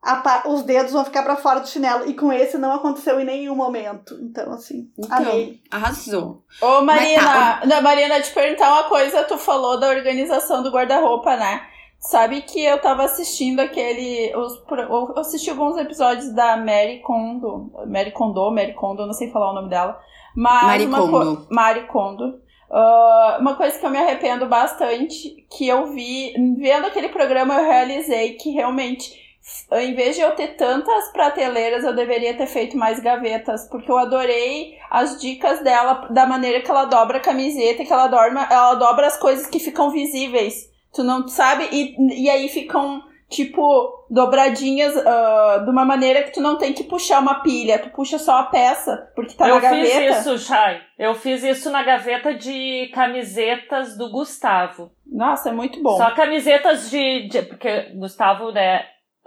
[0.00, 2.08] a pa- os dedos vão ficar pra fora do chinelo.
[2.08, 4.14] E com esse não aconteceu em nenhum momento.
[4.22, 5.60] Então, assim, Então, amei.
[5.70, 6.42] arrasou.
[6.62, 11.60] Ô, Marina, tá, Marina, te perguntar uma coisa, tu falou da organização do guarda-roupa, né?
[12.00, 14.34] Sabe que eu tava assistindo aquele.
[14.36, 17.70] Os, eu assisti alguns episódios da Mary Kondo.
[17.86, 19.98] Mary Kondo, Mary Kondo, não sei falar o nome dela.
[20.34, 21.36] Mas Mari uma Kondo.
[21.36, 22.40] co- Mari Kondo.
[22.70, 27.64] Ah, uma coisa que eu me arrependo bastante, que eu vi, vendo aquele programa, eu
[27.66, 29.12] realizei que realmente,
[29.72, 33.96] em vez de eu ter tantas prateleiras, eu deveria ter feito mais gavetas, porque eu
[33.98, 38.74] adorei as dicas dela, da maneira que ela dobra a camiseta, que ela, dorma, ela
[38.74, 40.68] dobra as coisas que ficam visíveis.
[40.92, 41.68] Tu não sabe?
[41.70, 43.02] E, e aí ficam,
[43.34, 47.90] tipo, dobradinhas ah, de uma maneira que tu não tem que puxar uma pilha, tu
[47.90, 49.86] puxa só a peça, porque tá eu na gaveta.
[49.86, 50.80] fiz isso, Chay.
[50.98, 54.92] Eu fiz isso na gaveta de camisetas do Gustavo.
[55.06, 55.96] Nossa, é muito bom.
[55.96, 58.84] Só camisetas de, de- Porque o Gustavo, né,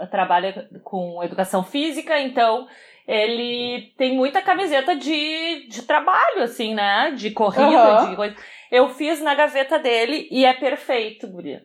[0.09, 2.67] trabalha com educação física, então
[3.07, 7.11] ele tem muita camiseta de, de trabalho, assim, né?
[7.15, 8.09] De corrida, Aham.
[8.09, 8.35] de coisa.
[8.69, 11.63] Eu fiz na gaveta dele e é perfeito, guria.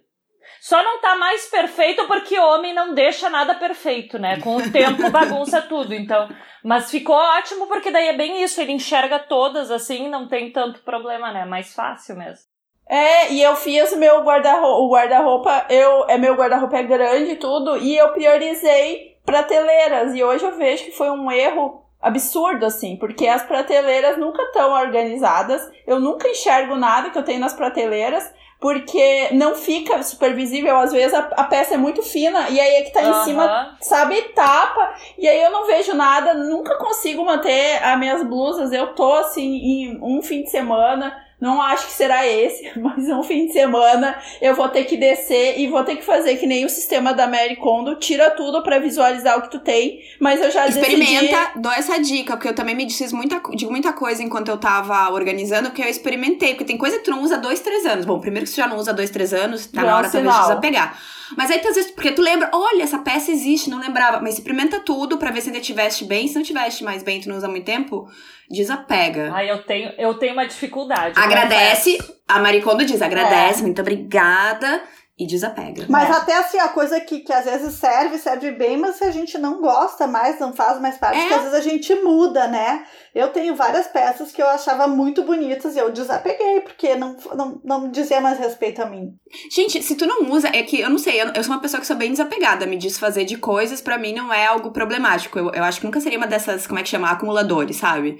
[0.63, 4.39] Só não tá mais perfeito porque homem não deixa nada perfeito, né?
[4.41, 6.29] Com o tempo bagunça tudo, então.
[6.63, 10.79] Mas ficou ótimo porque daí é bem isso, ele enxerga todas assim, não tem tanto
[10.85, 11.45] problema, né?
[11.45, 12.45] Mais fácil mesmo.
[12.89, 17.33] É, e eu fiz o meu guarda-roupa, o guarda-roupa, eu, é meu guarda-roupa é grande
[17.33, 22.67] e tudo, e eu priorizei prateleiras, e hoje eu vejo que foi um erro absurdo,
[22.67, 27.53] assim, porque as prateleiras nunca estão organizadas, eu nunca enxergo nada que eu tenho nas
[27.53, 32.61] prateleiras, porque não fica super visível, às vezes a, a peça é muito fina, e
[32.61, 36.77] aí é que tá em cima sabe, tapa, e aí eu não vejo nada, nunca
[36.77, 41.87] consigo manter as minhas blusas, eu tô assim em um fim de semana, não acho
[41.87, 45.83] que será esse, mas um fim de semana eu vou ter que descer e vou
[45.83, 49.43] ter que fazer que nem o sistema da Mary Kondo, tira tudo pra visualizar o
[49.43, 50.87] que tu tem, mas eu já decidi...
[50.87, 54.57] Experimenta, dou essa dica, porque eu também me desfiz muita, de muita coisa enquanto eu
[54.57, 58.05] tava organizando, porque eu experimentei, porque tem coisa que tu não usa dois, três anos.
[58.05, 60.33] Bom, primeiro que tu já não usa dois, três anos, tá é na hora talvez
[60.33, 60.97] de desapegar.
[61.37, 64.21] Mas aí, às vezes, porque tu lembra, olha, essa peça existe, não lembrava.
[64.21, 66.29] Mas experimenta tudo pra ver se ainda te veste bem.
[66.29, 68.09] Se não te veste mais bem, tu não usa muito tempo,
[68.53, 69.31] desapega.
[69.33, 71.19] Ai, eu tenho, eu tenho uma dificuldade.
[71.19, 73.63] Agradece, a Maricondo diz, agradece, É.
[73.63, 74.83] muito obrigada,
[75.19, 75.85] e desapega.
[75.91, 76.13] Mas É.
[76.13, 79.37] até assim, a coisa que, que às vezes serve, serve bem, mas se a gente
[79.39, 81.21] não gosta mais, não faz mais parte, É.
[81.21, 82.85] porque às vezes a gente muda, né?
[83.15, 87.61] Eu tenho várias peças que eu achava muito bonitas e eu desapeguei, porque não, não,
[87.63, 89.13] não dizia mais respeito a mim.
[89.55, 91.81] Gente, se tu não usa, é que eu não sei, eu, eu sou uma pessoa
[91.81, 92.67] que sou bem desapegada.
[92.67, 95.39] Me desfazer de coisas, pra mim, não é algo problemático.
[95.39, 97.11] Eu, eu acho que nunca seria uma dessas, como é que chama?
[97.11, 98.19] Acumuladores, sabe?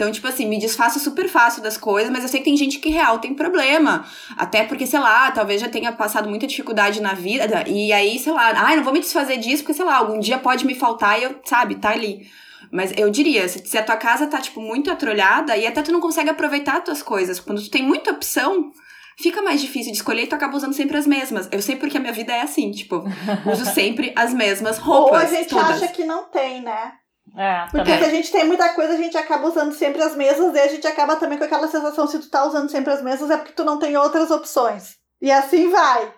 [0.00, 2.78] Então, tipo assim, me desfaço super fácil das coisas, mas eu sei que tem gente
[2.78, 4.06] que real tem problema.
[4.34, 7.68] Até porque, sei lá, talvez já tenha passado muita dificuldade na vida.
[7.68, 10.38] E aí, sei lá, ai, não vou me desfazer disso, porque, sei lá, algum dia
[10.38, 12.26] pode me faltar e eu, sabe, tá ali.
[12.72, 15.92] Mas eu diria, se, se a tua casa tá, tipo, muito atrolhada e até tu
[15.92, 18.72] não consegue aproveitar as tuas coisas, quando tu tem muita opção,
[19.18, 21.46] fica mais difícil de escolher e tu acaba usando sempre as mesmas.
[21.52, 23.04] Eu sei porque a minha vida é assim, tipo,
[23.52, 25.12] uso sempre as mesmas roupas.
[25.12, 25.82] Ou a gente todas.
[25.82, 26.92] acha que não tem, né?
[27.36, 30.54] É, Porque se a gente tem muita coisa, a gente acaba usando sempre as mesmas,
[30.54, 33.30] e a gente acaba também com aquela sensação, se tu tá usando sempre as mesmas,
[33.30, 34.96] é porque tu não tem outras opções.
[35.20, 36.12] E assim vai.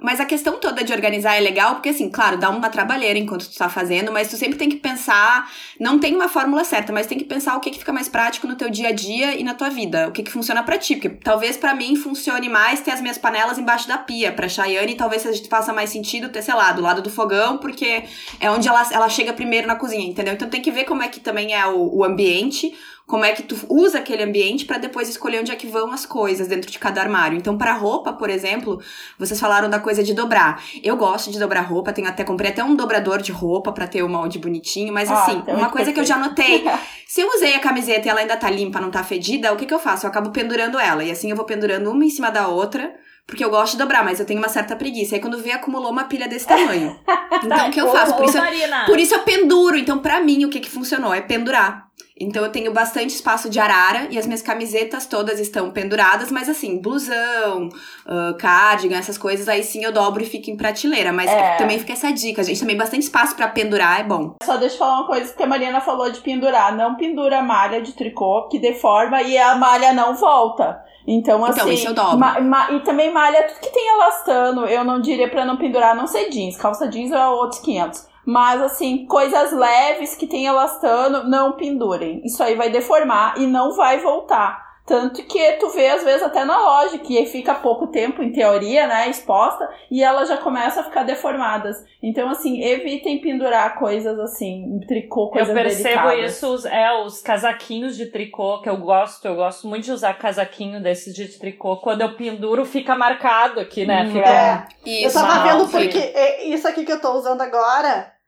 [0.00, 3.48] Mas a questão toda de organizar é legal, porque assim, claro, dá uma trabalheira enquanto
[3.48, 7.06] tu tá fazendo, mas tu sempre tem que pensar, não tem uma fórmula certa, mas
[7.06, 9.44] tem que pensar o que que fica mais prático no teu dia a dia e
[9.44, 12.80] na tua vida, o que que funciona para ti, porque talvez para mim funcione mais
[12.80, 16.54] ter as minhas panelas embaixo da pia, pra Chayane talvez faça mais sentido ter, sei
[16.54, 18.04] lá, do lado do fogão, porque
[18.40, 20.34] é onde ela, ela chega primeiro na cozinha, entendeu?
[20.34, 22.72] Então tem que ver como é que também é o, o ambiente,
[23.10, 26.06] como é que tu usa aquele ambiente para depois escolher onde é que vão as
[26.06, 27.36] coisas dentro de cada armário.
[27.36, 28.80] Então, para roupa, por exemplo,
[29.18, 30.62] vocês falaram da coisa de dobrar.
[30.80, 34.04] Eu gosto de dobrar roupa, tenho até comprei até um dobrador de roupa para ter
[34.04, 36.64] o molde bonitinho, mas ah, assim, então uma coisa que eu já notei,
[37.04, 39.66] se eu usei a camiseta e ela ainda tá limpa, não tá fedida, o que
[39.66, 40.06] que eu faço?
[40.06, 42.94] Eu acabo pendurando ela e assim eu vou pendurando uma em cima da outra.
[43.26, 45.14] Porque eu gosto de dobrar, mas eu tenho uma certa preguiça.
[45.14, 46.98] Aí quando vê, acumulou uma pilha desse tamanho.
[47.42, 48.16] Então o que eu faço?
[48.16, 48.38] Por isso,
[48.86, 49.76] por isso eu penduro.
[49.76, 51.14] Então, pra mim, o que, que funcionou?
[51.14, 51.89] É pendurar.
[52.18, 56.48] Então eu tenho bastante espaço de arara e as minhas camisetas todas estão penduradas, mas
[56.48, 57.68] assim, blusão,
[58.06, 61.12] uh, cardigan, essas coisas, aí sim eu dobro e fico em prateleira.
[61.12, 61.56] Mas é.
[61.56, 62.60] também fica essa dica, gente.
[62.60, 64.34] Também bastante espaço para pendurar é bom.
[64.42, 66.76] Só deixa eu falar uma coisa que a Mariana falou de pendurar.
[66.76, 70.84] Não pendura a malha de tricô, que deforma e a malha não volta.
[71.06, 71.60] Então, assim.
[71.60, 72.18] Então, isso eu dobro.
[72.18, 74.66] Ma, ma, e também malha tudo que tem elastano.
[74.66, 76.56] Eu não diria para não pendurar, não sei jeans.
[76.56, 78.09] Calça jeans é outros 500.
[78.30, 82.22] Mas, assim, coisas leves que tem elastano, não pendurem.
[82.24, 84.70] Isso aí vai deformar e não vai voltar.
[84.86, 88.86] Tanto que tu vê, às vezes, até na loja, que fica pouco tempo, em teoria,
[88.86, 91.84] né, exposta, e elas já começam a ficar deformadas.
[92.00, 96.36] Então, assim, evitem pendurar coisas assim, tricô, coisas Eu percebo delicadas.
[96.36, 100.80] isso, é, os casaquinhos de tricô, que eu gosto, eu gosto muito de usar casaquinho
[100.80, 101.78] desses de tricô.
[101.78, 104.06] Quando eu penduro, fica marcado aqui, né?
[104.06, 104.28] Fica...
[104.28, 108.19] É, isso, eu tava vendo porque é, isso aqui que eu tô usando agora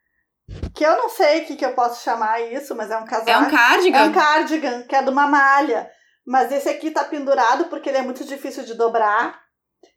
[0.75, 3.31] que eu não sei o que, que eu posso chamar isso, mas é um casaco.
[3.31, 3.99] É um cardigan?
[3.99, 5.91] É um cardigan, que é de uma malha.
[6.27, 9.41] Mas esse aqui tá pendurado porque ele é muito difícil de dobrar.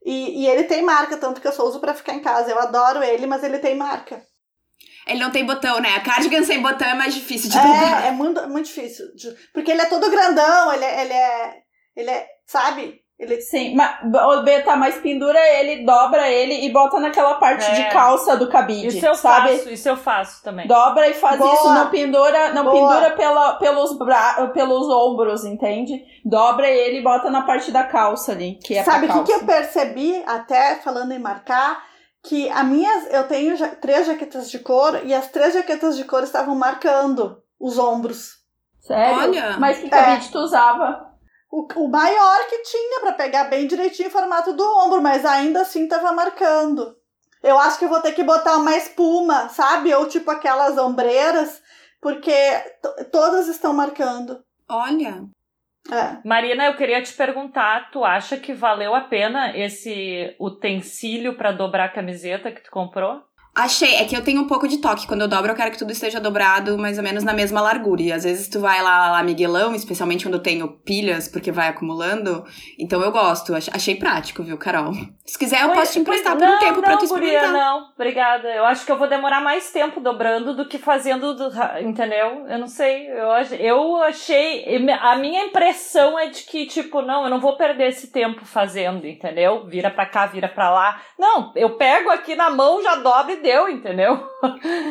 [0.04, 2.52] E, e ele tem marca, tanto que eu só uso para ficar em casa.
[2.52, 4.22] Eu adoro ele, mas ele tem marca.
[5.08, 5.96] Ele não tem botão, né?
[5.96, 8.06] A cardigan sem botão é mais difícil de dobrar.
[8.06, 9.06] É, é muito, muito difícil.
[9.54, 11.56] Porque ele é todo grandão, ele, é, ele é.
[11.96, 12.28] Ele é.
[12.48, 13.05] Sabe?
[13.18, 13.40] Ele...
[13.40, 17.74] Sim, mas, o Beta, mas pendura ele, dobra ele e bota naquela parte é.
[17.74, 18.88] de calça do cabide.
[18.88, 19.58] Isso eu sabe?
[19.58, 20.68] faço, isso eu faço também.
[20.68, 21.54] Dobra e faz Boa.
[21.54, 22.76] isso, não pendura, não Boa.
[22.76, 24.48] pendura pela, pelos, bra...
[24.54, 26.04] pelos ombros, entende?
[26.26, 29.32] Dobra ele e bota na parte da calça ali, que é Sabe o que, que
[29.32, 31.86] eu percebi, até falando em marcar?
[32.22, 36.04] Que a minha, eu tenho ja três jaquetas de couro e as três jaquetas de
[36.04, 38.44] couro estavam marcando os ombros.
[38.82, 39.20] Sério?
[39.20, 39.58] Olha.
[39.58, 40.32] Mas que cabide é.
[40.32, 41.05] tu usava?
[41.56, 45.62] O, o maior que tinha para pegar bem direitinho o formato do ombro, mas ainda
[45.62, 46.98] assim tava marcando.
[47.42, 49.94] Eu acho que eu vou ter que botar uma espuma, sabe?
[49.94, 51.62] Ou tipo aquelas ombreiras,
[52.02, 52.34] porque
[53.10, 54.44] todas estão marcando.
[54.68, 55.24] Olha.
[55.90, 56.28] É.
[56.28, 61.86] Marina, eu queria te perguntar, tu acha que valeu a pena esse utensílio para dobrar
[61.86, 63.24] a camiseta que tu comprou?
[63.56, 65.08] Achei, é que eu tenho um pouco de toque.
[65.08, 68.02] Quando eu dobro, eu quero que tudo esteja dobrado mais ou menos na mesma largura.
[68.02, 71.70] E às vezes tu vai lá, lá Miguelão, especialmente quando eu tenho pilhas, porque vai
[71.70, 72.46] acumulando.
[72.78, 73.54] Então eu gosto.
[73.56, 74.92] Achei prático, viu, Carol?
[75.26, 77.48] Se quiser, eu posso te emprestar por um tempo não, pra tu experimentar.
[77.48, 78.48] Guria, não, obrigada.
[78.50, 81.50] Eu acho que eu vou demorar mais tempo dobrando do que fazendo, do,
[81.82, 82.46] entendeu?
[82.50, 83.10] Eu não sei.
[83.10, 84.86] Eu, eu achei.
[85.02, 89.08] A minha impressão é de que, tipo, não, eu não vou perder esse tempo fazendo,
[89.08, 89.66] entendeu?
[89.66, 91.02] Vira pra cá, vira pra lá.
[91.18, 94.28] Não, eu pego aqui na mão, já dobro e deu, entendeu?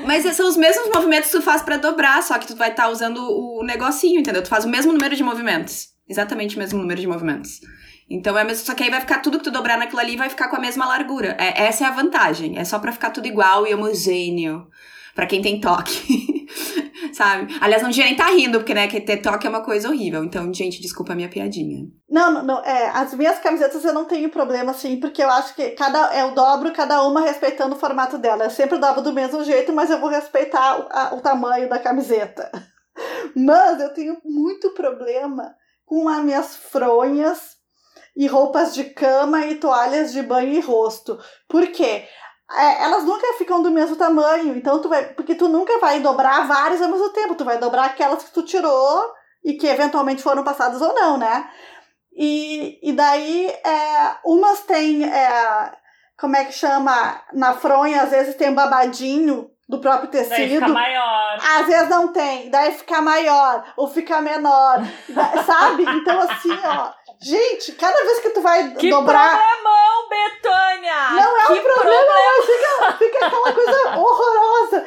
[0.07, 2.85] Mas são os mesmos movimentos que tu faz para dobrar, só que tu vai estar
[2.85, 4.43] tá usando o negocinho, entendeu?
[4.43, 5.89] Tu faz o mesmo número de movimentos.
[6.09, 7.61] Exatamente o mesmo número de movimentos.
[8.09, 10.29] Então é mesmo, só que aí vai ficar tudo que tu dobrar naquilo ali vai
[10.29, 11.37] ficar com a mesma largura.
[11.39, 12.59] É, essa é a vantagem.
[12.59, 14.69] É só para ficar tudo igual e homogêneo
[15.15, 16.45] para quem tem toque.
[17.13, 17.57] Sabe?
[17.61, 20.25] Aliás, não devia nem tá rindo, porque, né, que ter toque é uma coisa horrível.
[20.25, 21.87] Então, gente, desculpa a minha piadinha.
[22.09, 22.65] Não, não, não.
[22.65, 26.33] É, as minhas camisetas eu não tenho problema, assim, porque eu acho que cada, eu
[26.33, 28.45] dobro cada uma respeitando o formato dela.
[28.45, 31.79] Eu sempre dobro do mesmo jeito, mas eu vou respeitar o, a, o tamanho da
[31.79, 32.51] camiseta.
[33.35, 35.53] Mas eu tenho muito problema
[35.85, 37.57] com as minhas fronhas
[38.17, 41.19] e roupas de cama e toalhas de banho e rosto.
[41.49, 42.05] Por quê?
[42.51, 44.57] É, elas nunca ficam do mesmo tamanho.
[44.57, 45.07] Então tu vai.
[45.15, 47.35] Porque tu nunca vai dobrar várias ao mesmo tempo.
[47.35, 49.13] Tu vai dobrar aquelas que tu tirou
[49.45, 51.49] e que eventualmente foram passadas ou não, né?
[52.17, 55.05] E, e daí é, umas tem.
[55.05, 55.73] É,
[56.19, 57.23] como é que chama?
[57.33, 60.37] Na fronha, às vezes tem um babadinho do próprio tecido.
[60.37, 61.39] Daí fica maior.
[61.59, 64.81] Às vezes não tem, daí fica maior, ou fica menor,
[65.47, 65.85] sabe?
[65.85, 66.93] Então, assim, ó.
[67.21, 69.39] Gente, cada vez que tu vai que dobrar.
[69.39, 71.11] Problemão, Betânia!
[71.23, 74.87] Não é que um problema, mas fica, fica aquela coisa horrorosa.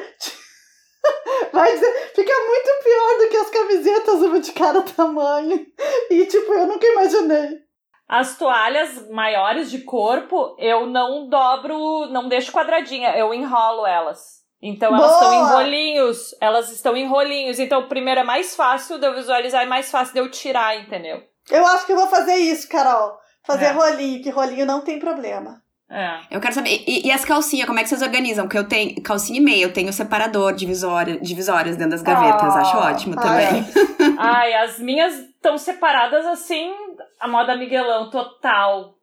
[1.52, 5.66] Vai dizer, fica muito pior do que as camisetas, uma de cada tamanho.
[6.10, 7.60] E, tipo, eu nunca imaginei.
[8.08, 14.38] As toalhas maiores de corpo, eu não dobro, não deixo quadradinha, eu enrolo elas.
[14.60, 17.58] Então elas estão em rolinhos, elas estão em rolinhos.
[17.58, 21.22] Então primeiro é mais fácil de eu visualizar e mais fácil de eu tirar, entendeu?
[21.50, 23.18] Eu acho que eu vou fazer isso, Carol.
[23.44, 23.70] Fazer é.
[23.72, 25.62] rolinho, que rolinho não tem problema.
[25.90, 26.18] É.
[26.30, 28.44] Eu quero saber, e, e, as calcinhas, como é que vocês organizam?
[28.44, 32.58] Porque eu tenho calcinha e meia, eu tenho separador divisória, divisórias dentro das gavetas, oh,
[32.58, 33.64] acho ótimo também.
[34.18, 36.70] Ai, as minhas estão separadas assim,
[37.18, 38.96] a moda Miguelão, total.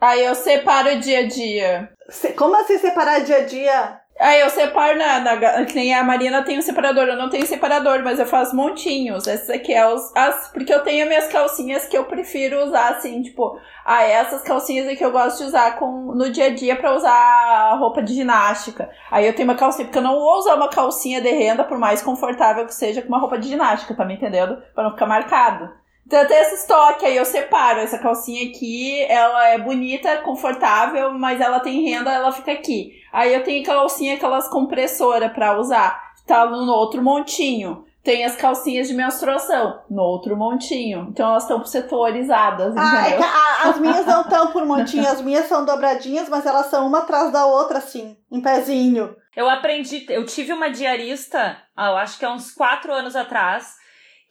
[0.00, 1.90] Aí eu separo dia a dia.
[2.36, 3.99] Como assim separar dia a dia?
[4.20, 5.60] Aí eu separo na, na.
[5.74, 9.26] Nem a Marina tem um separador, eu não tenho separador, mas eu faço montinhos.
[9.26, 10.14] Esses aqui é os.
[10.14, 13.58] As, porque eu tenho minhas calcinhas que eu prefiro usar assim, tipo.
[13.82, 17.76] Ah, essas calcinhas aqui eu gosto de usar com, no dia a dia pra usar
[17.78, 18.90] roupa de ginástica.
[19.10, 21.78] Aí eu tenho uma calcinha, porque eu não vou usar uma calcinha de renda, por
[21.78, 24.62] mais confortável que seja, com uma roupa de ginástica, tá me entendendo?
[24.74, 25.79] Pra não ficar marcado.
[26.10, 27.78] Então tenho esse estoque, aí eu separo.
[27.78, 33.00] Essa calcinha aqui, ela é bonita, confortável, mas ela tem renda, ela fica aqui.
[33.12, 36.10] Aí eu tenho calcinha, aquelas compressoras para usar.
[36.26, 37.84] Tá no outro montinho.
[38.02, 41.06] Tem as calcinhas de menstruação no outro montinho.
[41.10, 45.64] Então elas estão setorizadas, ah, é as minhas não estão por montinho, as minhas são
[45.64, 49.14] dobradinhas, mas elas são uma atrás da outra, assim, em pezinho.
[49.36, 53.78] Eu aprendi, eu tive uma diarista, eu acho que há uns quatro anos atrás,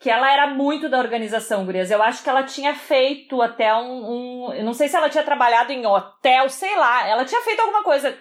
[0.00, 1.90] que ela era muito da organização, Gurias.
[1.90, 4.54] Eu acho que ela tinha feito até um, um.
[4.54, 7.06] Eu não sei se ela tinha trabalhado em hotel, sei lá.
[7.06, 8.18] Ela tinha feito alguma coisa.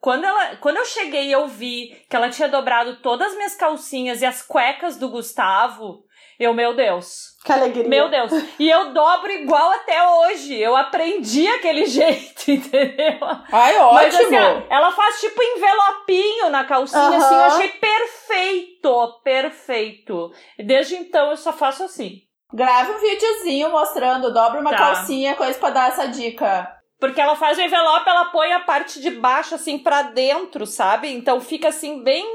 [0.00, 4.22] Quando, ela, quando eu cheguei eu vi que ela tinha dobrado todas as minhas calcinhas
[4.22, 6.02] e as cuecas do Gustavo,
[6.40, 7.36] eu, meu Deus.
[7.44, 7.86] Que alegria.
[7.86, 8.32] Meu Deus.
[8.58, 10.58] E eu dobro igual até hoje.
[10.58, 13.18] Eu aprendi aquele jeito, entendeu?
[13.52, 13.92] Ai, ótimo.
[13.92, 17.34] Mas assim, ela faz tipo envelopinho na calcinha, assim.
[17.34, 20.32] Eu achei perfeito, perfeito.
[20.58, 22.22] Desde então eu só faço assim.
[22.54, 24.78] Grave um videozinho mostrando, dobra uma tá.
[24.78, 26.74] calcinha, coisa pra dar essa dica.
[26.98, 31.12] Porque ela faz o envelope, ela põe a parte de baixo, assim, pra dentro, sabe?
[31.12, 32.26] Então fica assim, bem,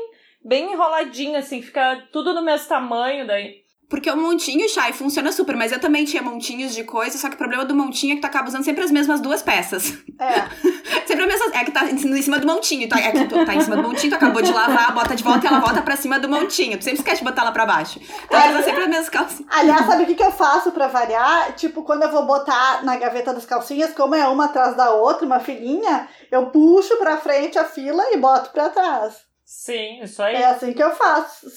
[0.44, 3.65] bem enroladinho, assim, fica tudo no mesmo tamanho daí.
[3.90, 7.36] Porque o montinho, Chay, funciona super, mas eu também tinha montinhos de coisa, só que
[7.36, 9.94] o problema do montinho é que tu acaba usando sempre as mesmas duas peças.
[10.20, 10.46] É.
[11.06, 11.46] sempre a mesma.
[11.54, 12.90] É que tá em cima do montinho.
[12.90, 15.24] Tá, é que tu tá em cima do montinho, tu acabou de lavar, bota de
[15.24, 16.78] volta e ela volta pra cima do montinho.
[16.78, 18.00] Tu sempre esquece de botar ela pra baixo.
[18.26, 19.46] Então ela sempre as mesmas calcinhas.
[19.52, 21.54] Aliás, sabe o que, que eu faço pra variar?
[21.56, 25.26] Tipo, quando eu vou botar na gaveta das calcinhas, como é uma atrás da outra,
[25.26, 29.25] uma filinha, eu puxo pra frente a fila e boto pra trás.
[29.46, 30.36] Sim, isso aí.
[30.38, 31.48] É assim que eu faço.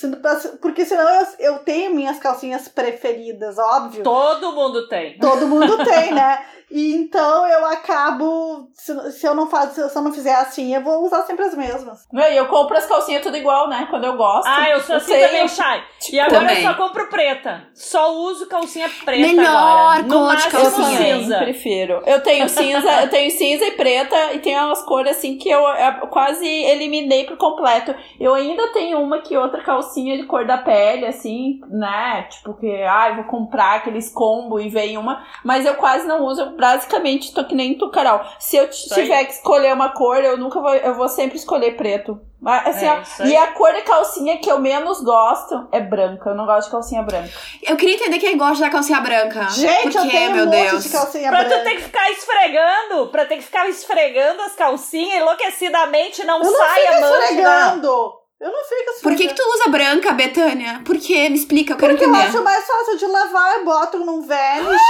[0.60, 4.02] Porque senão eu, eu tenho minhas calcinhas preferidas, óbvio.
[4.02, 5.18] Todo mundo tem.
[5.18, 6.46] Todo mundo tem, né?
[6.70, 8.68] E então eu acabo.
[8.74, 11.54] Se, se eu não faço, se eu não fizer assim, eu vou usar sempre as
[11.54, 12.06] mesmas.
[12.12, 13.86] E eu compro as calcinhas tudo igual, né?
[13.88, 14.46] Quando eu gosto.
[14.46, 15.82] Ah, eu sou assim também, Chay.
[16.12, 16.64] E agora também.
[16.64, 17.68] eu só compro preta.
[17.74, 19.26] Só uso calcinha preta.
[19.26, 20.04] Melhor agora.
[20.04, 20.98] cor de calcinha.
[20.98, 21.38] cinza.
[21.38, 22.02] prefiro.
[22.04, 25.60] Eu tenho cinza, eu tenho cinza e preta e tem umas cores assim que eu,
[25.60, 27.94] eu quase eliminei por completo.
[28.20, 32.24] Eu ainda tenho uma que outra calcinha de cor da pele, assim, né?
[32.24, 35.24] Tipo, que, ai, ah, vou comprar aqueles combo e vem uma.
[35.44, 38.20] Mas eu quase não uso basicamente tô que nem tu, Carol.
[38.38, 40.74] Se eu tiver que escolher uma cor, eu nunca vou.
[40.74, 42.20] Eu vou sempre escolher preto.
[42.44, 46.30] Assim, é, e a cor de calcinha que eu menos gosto é branca.
[46.30, 47.28] Eu não gosto de calcinha branca.
[47.64, 49.48] Eu queria entender quem gosta da calcinha branca.
[49.50, 50.84] Gente, Por eu tenho meu um Deus?
[50.84, 51.58] de calcinha pra branca.
[51.58, 56.56] tu ter que ficar esfregando, pra ter que ficar esfregando as calcinhas enlouquecidamente, não, eu
[56.56, 57.18] sai a mancha.
[57.24, 58.12] esfregando.
[58.40, 59.02] Eu não fico assim.
[59.02, 60.80] Por que, que tu usa branca, Betânia?
[60.86, 61.28] Por quê?
[61.28, 62.22] Me explica, eu quero Porque entender.
[62.24, 64.80] eu acho mais fácil de lavar, eu boto num vanish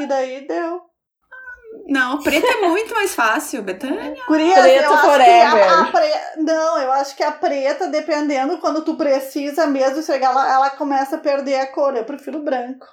[0.00, 0.80] e daí deu.
[1.94, 4.16] Não, preta é muito mais fácil, Betânia.
[4.26, 5.62] Gurias, Preto eu forever.
[5.62, 6.10] A, a pre...
[6.38, 11.20] Não, eu acho que a preta, dependendo quando tu precisa mesmo ela, ela começa a
[11.20, 11.96] perder a cor.
[11.96, 12.84] Eu prefiro branco.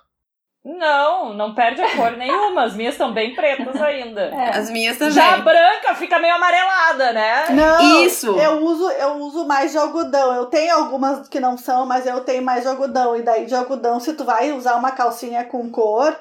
[0.64, 2.66] Não, não perde a cor nenhuma.
[2.66, 4.26] As minhas estão bem pretas ainda.
[4.26, 4.56] É.
[4.56, 5.16] As minhas também.
[5.16, 7.50] Já a branca fica meio amarelada, né?
[7.50, 8.38] Não, Isso.
[8.38, 10.36] Eu uso, eu uso mais de algodão.
[10.36, 13.16] Eu tenho algumas que não são, mas eu tenho mais de algodão.
[13.16, 16.16] E daí de algodão, se tu vai usar uma calcinha com cor,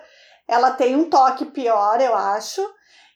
[0.50, 2.60] ela tem um toque pior, eu acho.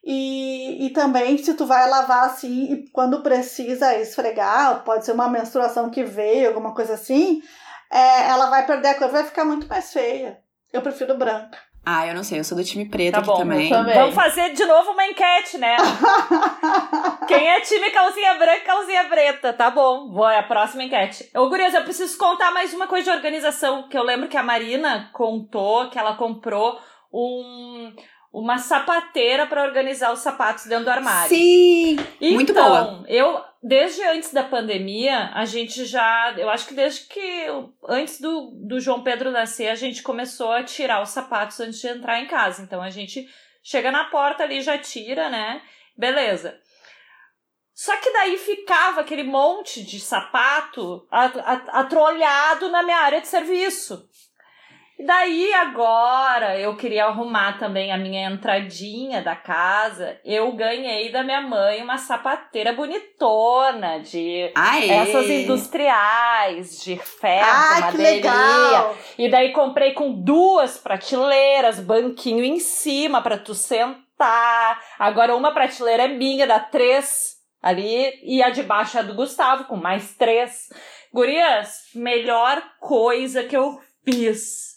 [0.04, 5.28] E, e também, se tu vai lavar assim, e quando precisa esfregar, pode ser uma
[5.28, 7.42] menstruação que veio, alguma coisa assim,
[7.90, 10.38] é, ela vai perder a cor, vai ficar muito mais feia.
[10.72, 11.58] Eu prefiro branca.
[11.86, 13.68] Ah, eu não sei, eu sou do time preto tá aqui bom, também.
[13.68, 13.94] também.
[13.94, 15.76] Vamos fazer de novo uma enquete, né?
[17.28, 19.52] Quem é time calcinha branca e calcinha preta?
[19.52, 21.30] Tá bom, vou é a próxima enquete.
[21.34, 24.42] Ô, Gurias, eu preciso contar mais uma coisa de organização, que eu lembro que a
[24.42, 26.80] Marina contou que ela comprou
[27.14, 27.94] um
[28.34, 31.28] uma sapateira para organizar os sapatos dentro do armário.
[31.28, 31.92] Sim!
[32.20, 33.04] Então, muito boa.
[33.06, 36.34] Eu, desde antes da pandemia, a gente já.
[36.36, 37.46] Eu acho que desde que.
[37.88, 41.86] Antes do, do João Pedro nascer, a gente começou a tirar os sapatos antes de
[41.86, 42.60] entrar em casa.
[42.60, 43.24] Então a gente
[43.62, 45.62] chega na porta ali, já tira, né?
[45.96, 46.58] Beleza.
[47.72, 54.08] Só que daí ficava aquele monte de sapato atrolhado na minha área de serviço.
[54.96, 60.20] E daí agora eu queria arrumar também a minha entradinha da casa.
[60.24, 64.88] Eu ganhei da minha mãe uma sapateira bonitona de Aê.
[64.88, 68.90] essas industriais de ferro, Ah, madeirinha.
[69.18, 74.80] E daí comprei com duas prateleiras, banquinho em cima para tu sentar.
[74.96, 79.64] Agora uma prateleira é minha, dá três ali, e a de baixo é do Gustavo,
[79.64, 80.68] com mais três.
[81.12, 84.73] Gurias, melhor coisa que eu fiz.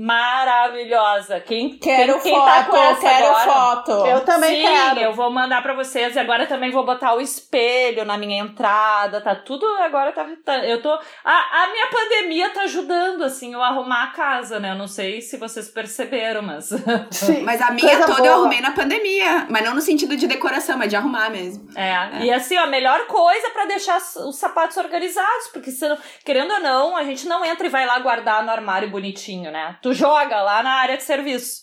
[0.00, 1.40] Maravilhosa.
[1.40, 3.44] Quem, Quero quem, quem foto, tá com essa quero agora?
[3.52, 3.90] foto.
[4.06, 5.00] Eu também Sim, quero.
[5.00, 6.16] eu vou mandar pra vocês.
[6.16, 9.20] E agora também vou botar o espelho na minha entrada.
[9.20, 10.12] Tá tudo agora.
[10.12, 10.90] Tá, tá- eu tô.
[11.24, 14.70] A, a minha pandemia tá ajudando, assim, eu arrumar a casa, né?
[14.72, 16.70] Eu não sei se vocês perceberam, mas.
[17.10, 17.42] Sim.
[17.42, 18.26] Mas a minha toda boa.
[18.26, 19.46] eu arrumei na pandemia.
[19.48, 21.68] Mas não no sentido de decoração, mas de arrumar mesmo.
[21.76, 22.24] É.
[22.24, 25.48] E assim, ó, a melhor coisa pra deixar os- os sapatos organizados.
[25.52, 25.86] Porque, se,
[26.24, 29.76] querendo ou não, a gente não entra e vai lá guardar no armário bonitinho, né?
[29.82, 31.62] Tu joga lá na área de serviço.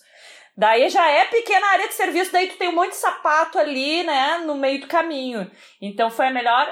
[0.57, 4.03] Daí já é pequena área de serviço, daí tu tem um monte de sapato ali,
[4.03, 5.49] né, no meio do caminho.
[5.79, 6.67] Então foi a melhor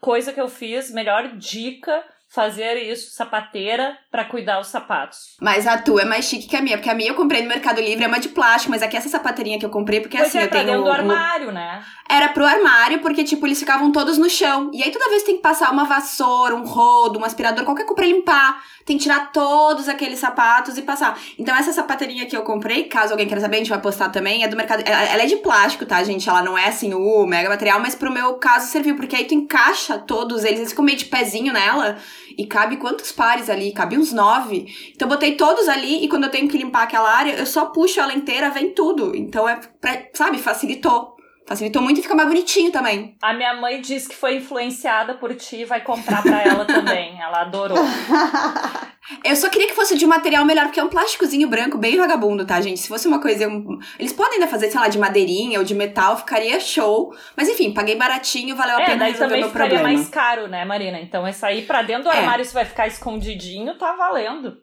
[0.00, 5.36] coisa que eu fiz, melhor dica fazer isso, sapateira, pra cuidar os sapatos.
[5.40, 7.48] Mas a tua é mais chique que a minha, porque a minha eu comprei no
[7.48, 10.28] Mercado Livre, é uma de plástico, mas aqui essa sapateirinha que eu comprei, porque Pois
[10.28, 10.64] assim, é, eu tenho.
[10.64, 11.84] dentro do armário, né?
[12.08, 14.70] Era pro armário, porque, tipo, eles ficavam todos no chão.
[14.72, 17.96] E aí toda vez tem que passar uma vassoura, um rodo, um aspirador, qualquer coisa
[17.96, 18.62] pra limpar.
[18.90, 21.16] Tem que tirar todos aqueles sapatos e passar.
[21.38, 24.42] Então, essa sapateirinha que eu comprei, caso alguém queira saber, a gente vai postar também,
[24.42, 24.82] é do mercado.
[24.84, 26.28] Ela, é de plástico, tá, gente?
[26.28, 29.34] Ela não é assim, o mega material, mas pro meu caso serviu, porque aí tu
[29.34, 31.98] encaixa todos eles, eles ficam meio de pezinho nela.
[32.36, 33.70] E cabe quantos pares ali?
[33.70, 34.66] Cabe uns nove.
[34.92, 37.66] Então eu botei todos ali e quando eu tenho que limpar aquela área, eu só
[37.66, 39.14] puxo ela inteira, vem tudo.
[39.14, 41.19] Então é, pra, sabe, facilitou.
[41.50, 43.16] Facilitou muito e fica mais bonitinho também.
[43.20, 47.20] A minha mãe disse que foi influenciada por ti e vai comprar pra ela também.
[47.20, 47.76] Ela adorou.
[49.24, 51.96] Eu só queria que fosse de um material melhor, porque é um plásticozinho branco bem
[51.96, 52.78] vagabundo, tá, gente?
[52.78, 53.48] Se fosse uma coisa.
[53.48, 57.12] um- Eles podem ainda fazer, sei lá, de madeirinha ou de metal, ficaria show.
[57.36, 59.82] Mas enfim, paguei baratinho, valeu a É, pena daí resolver também meu problema.
[59.82, 61.00] mais caro, né, Marina?
[61.00, 62.18] Então esse aí pra dentro do É.
[62.18, 64.56] armário, se vai ficar escondidinho, tá valendo.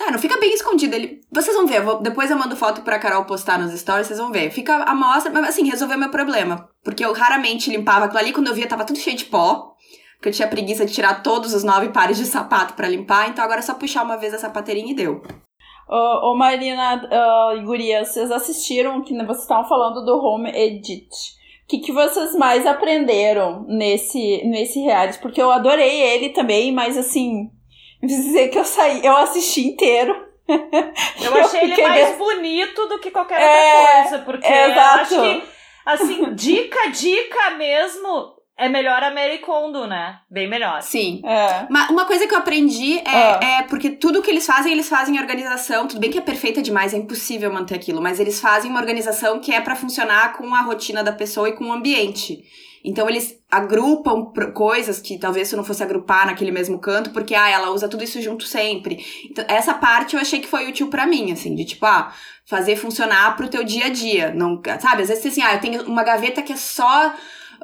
[0.00, 0.94] Ah, não fica bem escondido.
[0.94, 1.20] Ele...
[1.30, 4.18] Vocês vão ver, eu vou- depois eu mando foto pra Carol postar nos stories, vocês
[4.18, 4.50] vão ver.
[4.50, 6.68] Fica a amostra, mas assim, resolveu meu problema.
[6.82, 9.72] Porque eu raramente limpava aquilo ali, quando eu via tava tudo cheio de pó.
[10.16, 13.44] Porque eu tinha preguiça de tirar todos os nove pares de sapato pra limpar, então
[13.44, 15.20] agora é só puxar uma vez a sapateirinha e deu.
[15.88, 21.08] Ô, ô, Marina uh, Gurias, vocês assistiram que vocês estavam falando do Home Edit.
[21.64, 25.18] O que, que vocês mais aprenderam nesse, nesse reality?
[25.18, 27.50] Porque eu adorei ele também, mas assim,
[28.06, 30.14] dizer que eu saí, eu assisti inteiro.
[30.48, 34.70] Eu achei ele fiquei mais bem- bonito do que qualquer É, outra coisa, porque eu
[34.70, 35.00] exato.
[35.00, 35.42] acho que,
[35.86, 40.16] assim, dica, dica mesmo, é melhor a Mary Kondo, né?
[40.30, 40.82] Bem melhor.
[40.82, 41.22] Sim.
[41.24, 41.66] É.
[41.70, 43.40] Mas uma coisa que eu aprendi é, Ah.
[43.42, 45.86] é porque tudo que eles fazem, eles fazem em organização.
[45.86, 49.40] Tudo bem que é perfeita demais, é impossível manter aquilo, mas eles fazem uma organização
[49.40, 52.42] que é pra funcionar com a rotina da pessoa e com o ambiente.
[52.84, 57.48] Então eles agrupam coisas que talvez tu não fosse agrupar naquele mesmo canto, porque ah,
[57.48, 59.04] ela usa tudo isso junto sempre.
[59.30, 62.12] Então, essa parte eu achei que foi útil pra mim, assim, de tipo, ah,
[62.44, 64.32] fazer funcionar pro teu dia a dia.
[64.34, 67.14] Não, sabe, às vezes assim, ah, eu tenho uma gaveta que é só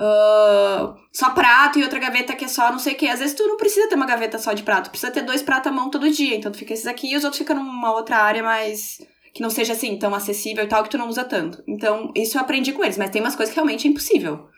[0.01, 3.09] ah, só prato e outra gaveta que é só não sei o que.
[3.09, 5.73] Às vezes tu não precisa ter uma gaveta só de prato, precisa ter dois pratos
[5.73, 6.37] à mão todo dia.
[6.37, 8.99] Então tu fica esses aqui e os outros ficam numa outra área mais.
[9.35, 11.62] que não seja assim tão acessível e tal, que tu não usa tanto.
[11.66, 14.49] Então, isso eu aprendi com eles, mas tem umas coisas que realmente é impossível.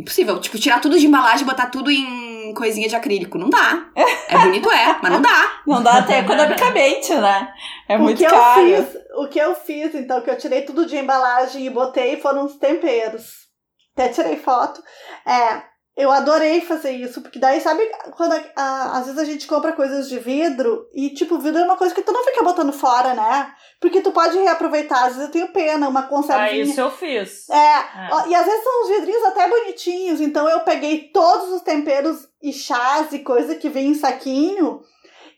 [0.00, 0.40] Impossível.
[0.40, 3.38] Tipo, tirar tudo de embalagem e botar tudo em coisinha de acrílico.
[3.38, 3.86] Não dá.
[4.28, 5.60] É bonito, é, mas não dá.
[5.66, 7.52] Não dá até economicamente, né?
[7.88, 8.60] É o muito que caro.
[8.62, 12.18] eu fiz, o que eu fiz, então, que eu tirei tudo de embalagem e botei
[12.20, 13.48] foram os temperos.
[13.94, 14.82] Até tirei foto.
[15.26, 15.62] É,
[16.00, 17.82] eu adorei fazer isso, porque daí, sabe,
[18.16, 21.64] quando a- a- às vezes a gente compra coisas de vidro e, tipo, vidro é
[21.64, 23.52] uma coisa que tu não fica botando fora, né?
[23.80, 25.00] Porque tu pode reaproveitar.
[25.04, 26.62] Às vezes eu tenho pena, uma Ah, conservinha.
[26.62, 27.48] isso eu fiz.
[27.48, 28.28] É, É.
[28.28, 32.52] e às vezes são uns vidrinhos até bonitinhos, então eu peguei todos os temperos e
[32.52, 34.80] chás e coisa que vem em saquinho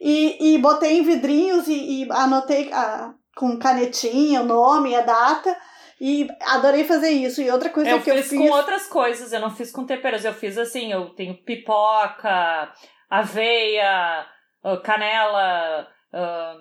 [0.01, 5.57] e, e botei em vidrinhos e, e anotei ah, com canetinha o nome, a data
[6.05, 7.41] e adorei fazer isso.
[7.41, 8.39] E outra coisa Eu que eu fiz fiz.
[8.39, 10.25] com outras coisas, eu não fiz com temperos.
[10.25, 12.73] Eu fiz assim, eu tenho pipoca,
[13.09, 14.27] aveia,
[14.65, 16.57] ah, canela, ah,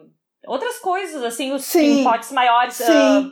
[0.46, 2.04] outras coisas, assim, os Sim.
[2.04, 2.76] potes maiores.
[2.76, 2.86] Sim.
[2.94, 3.24] ah,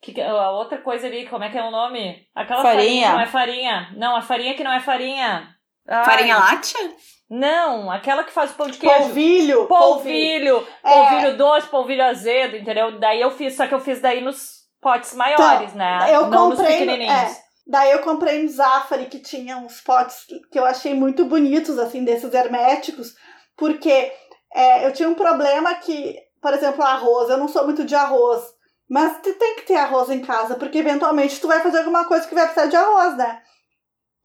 [0.00, 2.26] que, a outra coisa ali, como é que é o nome?
[2.34, 3.06] Aquela Farinha.
[3.08, 3.92] farinha que não é farinha.
[3.96, 5.48] Não, a farinha que não é farinha.
[5.88, 6.80] Ai, Farinha láctea?
[7.28, 8.96] Não, aquela que faz o pão de queijo.
[8.96, 9.66] Polvilho.
[9.66, 10.90] Polvilho, É.
[10.90, 12.98] polvilho doce, polvilho azedo, entendeu?
[13.00, 14.53] Daí eu fiz, só que eu fiz daí nos
[14.84, 16.14] potes maiores, Então, né?
[16.14, 20.64] eu Não comprei, é, daí eu comprei no Zafari que tinha uns potes que eu
[20.64, 23.14] achei muito bonitos, assim, desses herméticos,
[23.56, 24.12] porque
[24.54, 28.42] é, eu tinha um problema que, por exemplo, arroz, eu não sou muito de arroz,
[28.88, 32.26] mas tu tem que ter arroz em casa, porque eventualmente tu vai fazer alguma coisa
[32.28, 33.40] que vai precisar de arroz, né?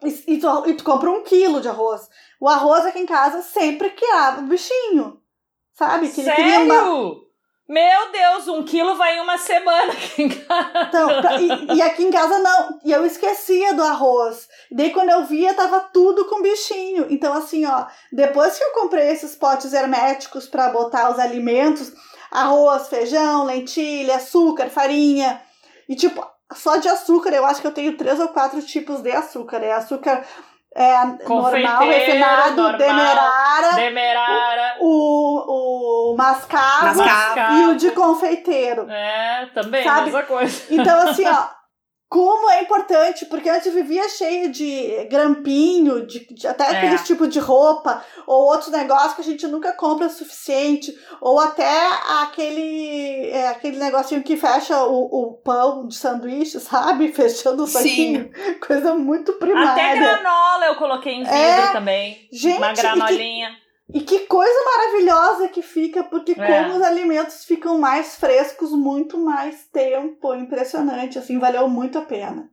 [0.03, 2.01] E, e tu, e tu compra um quilo de arroz.
[2.39, 5.21] O arroz aqui em casa sempre criava um bichinho,
[5.73, 6.09] sabe?
[6.09, 6.43] Que ele Sério?
[6.43, 6.81] queria uma,
[7.69, 10.71] Meu Deus, um quilo vai em uma semana aqui em casa.
[10.87, 12.79] Então, pra- e, e aqui em casa não.
[12.83, 14.47] E eu esquecia do arroz.
[14.71, 17.05] Daí quando eu via, tava tudo com bichinho.
[17.11, 21.93] Então, assim, ó, depois que eu comprei esses potes herméticos pra botar os alimentos,
[22.31, 25.39] arroz, feijão, lentilha, açúcar, farinha.
[25.87, 29.11] E tipo, só de açúcar, eu acho que eu tenho três ou quatro tipos de
[29.11, 29.57] açúcar.
[29.63, 30.25] É açúcar
[30.75, 30.93] é,
[31.27, 32.77] normal, refinado, normal.
[32.77, 34.77] demerara, Demerara.
[34.79, 35.68] o, o
[36.23, 37.57] mascavo, Mascavo.
[37.57, 38.89] e o de confeiteiro.
[38.89, 40.05] É, também, Sabe?
[40.05, 40.61] mesma coisa.
[40.69, 41.47] Então, assim, ó,
[42.11, 46.77] como é importante, porque antes vivia cheio de grampinho, de, de até É.
[46.77, 50.91] aqueles tipos de roupa, ou outros negócios que a gente nunca compra o suficiente,
[51.21, 51.69] ou até
[52.23, 57.11] aquele, é, aquele negocinho que fecha o, o pão de sanduíche, sabe?
[57.13, 57.73] Fechando o Sim.
[57.77, 58.31] saquinho.
[58.65, 59.71] Coisa muito primária.
[59.71, 61.71] Até granola eu coloquei em vidro É.
[61.71, 62.27] também.
[62.31, 63.49] Gente, Uma granolinha.
[63.93, 66.63] E que coisa maravilhosa que fica, porque É.
[66.63, 70.33] como os alimentos ficam mais frescos muito mais tempo.
[70.35, 72.49] Impressionante, assim, valeu muito a pena.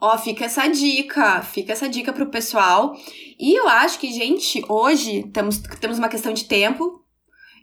[0.00, 2.94] Ó, fica essa dica, fica essa dica pro pessoal.
[3.38, 7.04] E eu acho que, gente, hoje temos, temos uma questão de tempo.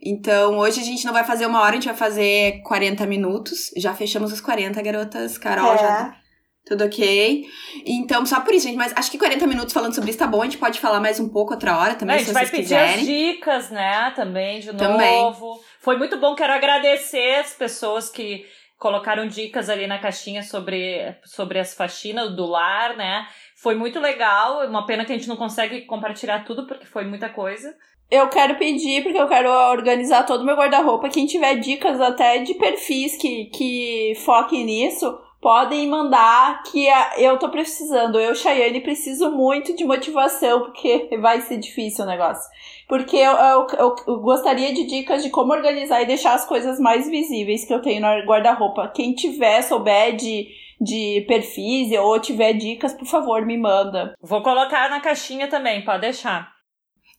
[0.04, 3.72] Então, hoje a gente não vai fazer uma hora, a gente vai fazer 40 minutos.
[3.78, 5.38] Já fechamos os 40, garotas.
[5.38, 5.78] Carol, É.
[5.78, 6.16] já
[6.66, 7.46] tudo ok.
[7.86, 8.78] Então, só por isso, gente.
[8.78, 10.42] Mas acho que 40 minutos falando sobre isso tá bom.
[10.42, 12.62] A gente pode falar mais um pouco outra hora também, a se gente vai vocês
[12.62, 13.06] pedir as quiserem.
[13.34, 14.12] dicas, né?
[14.16, 15.22] Também, de Também.
[15.22, 15.60] novo.
[15.80, 18.46] Foi muito bom, quero agradecer as pessoas que
[18.80, 23.28] colocaram dicas ali na caixinha sobre, sobre as faxinas do lar, né?
[23.56, 24.68] Foi muito legal.
[24.68, 27.74] Uma pena que a gente não consegue compartilhar tudo, porque foi muita coisa.
[28.12, 31.10] Eu quero pedir, porque eu quero organizar todo o meu guarda-roupa.
[31.10, 36.88] Quem tiver dicas até de perfis que, que foquem nisso, podem mandar que
[37.18, 38.20] eu tô precisando.
[38.20, 42.50] Eu, Chayane, preciso muito de motivação, porque vai ser difícil o negócio.
[42.90, 46.80] Porque eu, eu, eu- eu gostaria de dicas de como organizar e deixar as coisas
[46.80, 48.92] mais visíveis que eu tenho no guarda-roupa.
[48.96, 50.48] Quem tiver, souber de,
[50.82, 54.16] de perfis ou tiver dicas, por favor, me manda.
[54.24, 56.56] Vou colocar na caixinha também, pode deixar.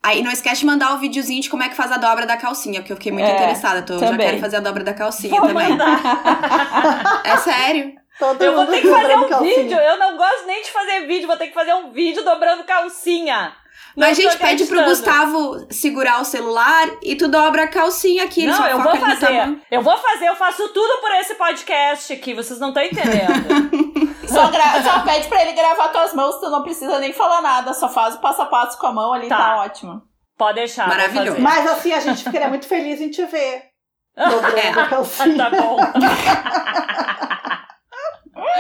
[0.02, 2.36] Aí não esquece de mandar o videozinho de como é que faz a dobra da
[2.36, 3.82] calcinha, porque eu fiquei muito É, interessada.
[3.82, 4.26] Tô, já também.
[4.26, 5.66] quero fazer a dobra da calcinha Vou também.
[7.24, 7.92] É sério.
[8.18, 9.56] Todo Eu vou ter que fazer um calcinha.
[9.62, 9.78] vídeo.
[9.78, 13.52] Eu não gosto nem de fazer vídeo, vou ter que fazer um vídeo dobrando calcinha.
[13.94, 14.84] Não a gente pede pro.
[14.84, 18.46] Gustavo segurar o celular e tu dobra a calcinha aqui.
[18.46, 19.26] Não, eu vou no fazer.
[19.26, 19.60] tamanho.
[19.70, 24.06] Eu vou fazer, eu faço tudo por esse podcast aqui, vocês não estão entendendo.
[24.28, 27.40] Só, gra- só pede pra ele gravar com as mãos, tu não precisa nem falar
[27.40, 29.36] nada, só faz o passo a passo com a mão ali, Tá.
[29.36, 30.02] tá, ótimo.
[30.36, 30.88] Pode deixar.
[30.88, 31.40] Maravilhoso.
[31.40, 33.62] Mas assim, a gente ficaria muito feliz em te ver.
[34.18, 34.68] Dobrando É.
[34.70, 35.36] a calcinha.
[35.36, 35.76] tá bom.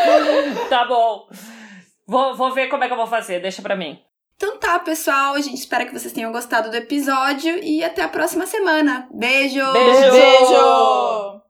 [0.68, 1.28] tá bom.
[2.06, 3.98] Vou, vou ver como é que eu vou fazer, deixa pra mim.
[4.36, 5.34] Então tá, pessoal.
[5.34, 9.08] A gente espera que vocês tenham gostado do episódio e até a próxima semana.
[9.12, 9.72] Beijo!
[9.72, 10.10] Beijo!
[10.12, 11.45] Beijo!